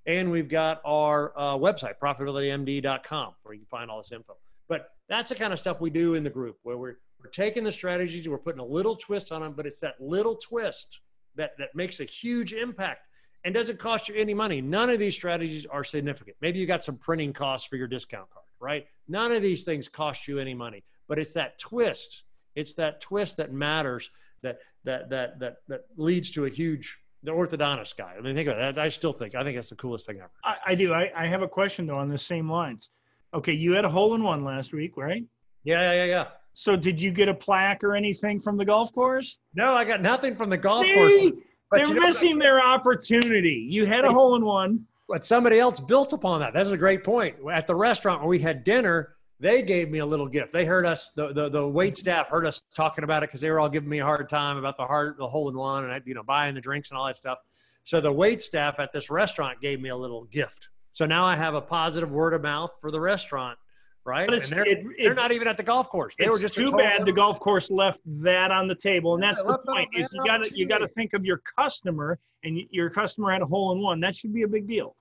and 0.04 0.30
we've 0.30 0.48
got 0.48 0.82
our 0.84 1.32
uh, 1.36 1.56
website, 1.56 1.94
profitabilitymd.com, 2.02 3.34
where 3.42 3.54
you 3.54 3.60
can 3.60 3.68
find 3.68 3.90
all 3.90 3.98
this 3.98 4.12
info. 4.12 4.36
But 4.68 4.88
that's 5.08 5.30
the 5.30 5.36
kind 5.36 5.52
of 5.52 5.60
stuff 5.60 5.80
we 5.80 5.90
do 5.90 6.14
in 6.14 6.24
the 6.24 6.30
group 6.30 6.58
where 6.62 6.76
we're, 6.76 6.96
we're 7.22 7.30
taking 7.30 7.64
the 7.64 7.72
strategies, 7.72 8.28
we're 8.28 8.38
putting 8.38 8.60
a 8.60 8.66
little 8.66 8.96
twist 8.96 9.32
on 9.32 9.40
them, 9.40 9.54
but 9.56 9.64
it's 9.64 9.80
that 9.80 9.94
little 10.00 10.34
twist 10.34 11.00
that, 11.36 11.52
that 11.58 11.68
makes 11.74 12.00
a 12.00 12.04
huge 12.04 12.52
impact 12.52 13.06
and 13.46 13.54
doesn't 13.54 13.78
cost 13.78 14.08
you 14.08 14.16
any 14.16 14.34
money. 14.34 14.60
None 14.60 14.90
of 14.90 14.98
these 14.98 15.14
strategies 15.14 15.64
are 15.66 15.84
significant. 15.84 16.36
Maybe 16.40 16.58
you 16.58 16.66
got 16.66 16.82
some 16.82 16.96
printing 16.96 17.32
costs 17.32 17.68
for 17.68 17.76
your 17.76 17.86
discount 17.86 18.28
card, 18.28 18.44
right? 18.58 18.86
None 19.06 19.30
of 19.30 19.40
these 19.40 19.62
things 19.62 19.88
cost 19.88 20.26
you 20.26 20.40
any 20.40 20.52
money, 20.52 20.82
but 21.06 21.16
it's 21.16 21.32
that 21.34 21.56
twist. 21.60 22.24
It's 22.56 22.74
that 22.74 23.00
twist 23.00 23.36
that 23.36 23.52
matters 23.52 24.10
that 24.42 24.58
that 24.82 25.08
that 25.10 25.38
that 25.38 25.56
that 25.68 25.82
leads 25.96 26.32
to 26.32 26.46
a 26.46 26.48
huge 26.50 26.98
the 27.22 27.30
orthodontist 27.30 27.96
guy. 27.96 28.14
I 28.18 28.20
mean, 28.20 28.34
think 28.34 28.48
about 28.48 28.74
that. 28.74 28.82
I 28.82 28.88
still 28.88 29.12
think 29.12 29.36
I 29.36 29.44
think 29.44 29.56
that's 29.56 29.70
the 29.70 29.76
coolest 29.76 30.06
thing 30.06 30.16
ever. 30.16 30.32
I, 30.42 30.72
I 30.72 30.74
do. 30.74 30.92
I, 30.92 31.12
I 31.16 31.28
have 31.28 31.42
a 31.42 31.48
question 31.48 31.86
though 31.86 31.98
on 31.98 32.08
the 32.08 32.18
same 32.18 32.50
lines. 32.50 32.90
Okay, 33.32 33.52
you 33.52 33.72
had 33.72 33.84
a 33.84 33.88
hole 33.88 34.16
in 34.16 34.24
one 34.24 34.42
last 34.42 34.72
week, 34.72 34.96
right? 34.96 35.22
Yeah, 35.62 35.92
yeah, 35.92 35.92
yeah, 35.92 36.04
yeah. 36.04 36.26
So 36.52 36.74
did 36.74 37.00
you 37.00 37.12
get 37.12 37.28
a 37.28 37.34
plaque 37.34 37.84
or 37.84 37.94
anything 37.94 38.40
from 38.40 38.56
the 38.56 38.64
golf 38.64 38.92
course? 38.92 39.38
No, 39.54 39.74
I 39.74 39.84
got 39.84 40.02
nothing 40.02 40.34
from 40.34 40.50
the 40.50 40.56
golf 40.56 40.84
See? 40.84 40.94
course. 40.94 41.44
But 41.70 41.78
They're 41.78 41.94
you 41.94 42.00
know, 42.00 42.06
missing 42.06 42.38
their 42.38 42.64
opportunity. 42.64 43.66
You 43.68 43.86
had 43.86 44.04
a 44.04 44.12
hole 44.12 44.36
in 44.36 44.44
one. 44.44 44.86
but 45.08 45.26
somebody 45.26 45.58
else 45.58 45.80
built 45.80 46.12
upon 46.12 46.40
that. 46.40 46.54
That's 46.54 46.70
a 46.70 46.76
great 46.76 47.02
point. 47.04 47.36
At 47.50 47.66
the 47.66 47.74
restaurant 47.74 48.20
where 48.20 48.28
we 48.28 48.38
had 48.38 48.62
dinner, 48.64 49.16
they 49.40 49.62
gave 49.62 49.90
me 49.90 49.98
a 49.98 50.06
little 50.06 50.28
gift. 50.28 50.52
They 50.52 50.64
heard 50.64 50.86
us, 50.86 51.10
the 51.10 51.32
the, 51.32 51.48
the 51.48 51.66
wait 51.66 51.94
mm-hmm. 51.94 51.98
staff 51.98 52.28
heard 52.28 52.46
us 52.46 52.62
talking 52.74 53.04
about 53.04 53.22
it 53.22 53.28
because 53.28 53.40
they 53.40 53.50
were 53.50 53.60
all 53.60 53.68
giving 53.68 53.88
me 53.88 53.98
a 53.98 54.04
hard 54.04 54.28
time 54.28 54.56
about 54.56 54.76
the 54.76 54.84
hard 54.84 55.18
the 55.18 55.28
hole 55.28 55.48
in 55.48 55.56
one 55.56 55.84
and 55.84 55.92
I, 55.92 56.00
you 56.04 56.14
know 56.14 56.22
buying 56.22 56.54
the 56.54 56.60
drinks 56.60 56.90
and 56.90 56.98
all 56.98 57.06
that 57.06 57.16
stuff. 57.16 57.38
So 57.84 58.00
the 58.00 58.12
wait 58.12 58.42
staff 58.42 58.76
at 58.78 58.92
this 58.92 59.10
restaurant 59.10 59.60
gave 59.60 59.80
me 59.80 59.90
a 59.90 59.96
little 59.96 60.24
gift. 60.24 60.68
So 60.92 61.06
now 61.06 61.24
I 61.24 61.36
have 61.36 61.54
a 61.54 61.60
positive 61.60 62.10
word 62.10 62.32
of 62.32 62.42
mouth 62.42 62.72
for 62.80 62.90
the 62.90 63.00
restaurant, 63.00 63.58
right? 64.06 64.28
But 64.28 64.44
they're, 64.44 64.66
it, 64.66 64.86
they're 64.98 65.14
not 65.14 65.32
even 65.32 65.48
at 65.48 65.56
the 65.56 65.62
golf 65.62 65.88
course. 65.88 66.14
They 66.18 66.28
were 66.28 66.38
just 66.38 66.54
too 66.54 66.70
bad 66.70 67.04
the 67.04 67.12
golf 67.12 67.40
course 67.40 67.70
left 67.70 68.00
that 68.22 68.50
on 68.50 68.68
the 68.68 68.74
table, 68.74 69.14
and 69.14 69.22
Yeah, 69.22 69.30
that's 69.32 69.42
the 69.42 69.54
it 69.54 69.66
point. 69.66 69.88
Is 69.98 70.10
you 70.14 70.24
got 70.24 70.44
to 70.44 70.50
you 70.56 70.66
got 70.66 70.78
to 70.78 70.86
think 70.86 71.12
of 71.12 71.24
your 71.24 71.42
customer, 71.58 72.18
and 72.44 72.58
your 72.70 72.88
customer 72.88 73.32
had 73.32 73.42
a 73.42 73.46
hole 73.46 73.72
in 73.72 73.82
one. 73.82 74.00
That 74.00 74.14
should 74.14 74.32
be 74.32 74.42
a 74.42 74.48
big 74.48 74.66
deal 74.66 74.96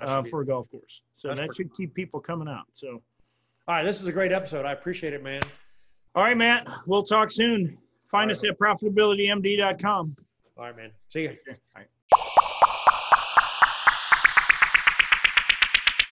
uh, 0.00 0.22
for 0.22 0.42
a 0.42 0.46
golf 0.46 0.70
course. 0.70 1.02
So 1.16 1.28
That's 1.28 1.40
that 1.40 1.56
should 1.56 1.74
keep 1.76 1.94
people 1.94 2.20
coming 2.20 2.48
out. 2.48 2.66
So, 2.74 2.88
All 3.68 3.74
right, 3.76 3.84
this 3.84 3.98
was 3.98 4.06
a 4.08 4.12
great 4.12 4.32
episode. 4.32 4.64
I 4.66 4.72
appreciate 4.72 5.12
it, 5.14 5.22
man. 5.22 5.42
all 6.14 6.22
right, 6.22 6.36
Matt, 6.36 6.68
we'll 6.86 7.02
talk 7.02 7.30
soon. 7.30 7.76
Find 8.10 8.30
All 8.30 8.32
us 8.32 8.42
right. 8.42 8.52
at 8.52 8.58
profitabilitymd.com. 8.58 10.16
All 10.56 10.64
right, 10.64 10.76
man. 10.76 10.90
See 11.08 11.22
you. 11.22 11.36
All 11.48 11.54
right. 11.76 11.86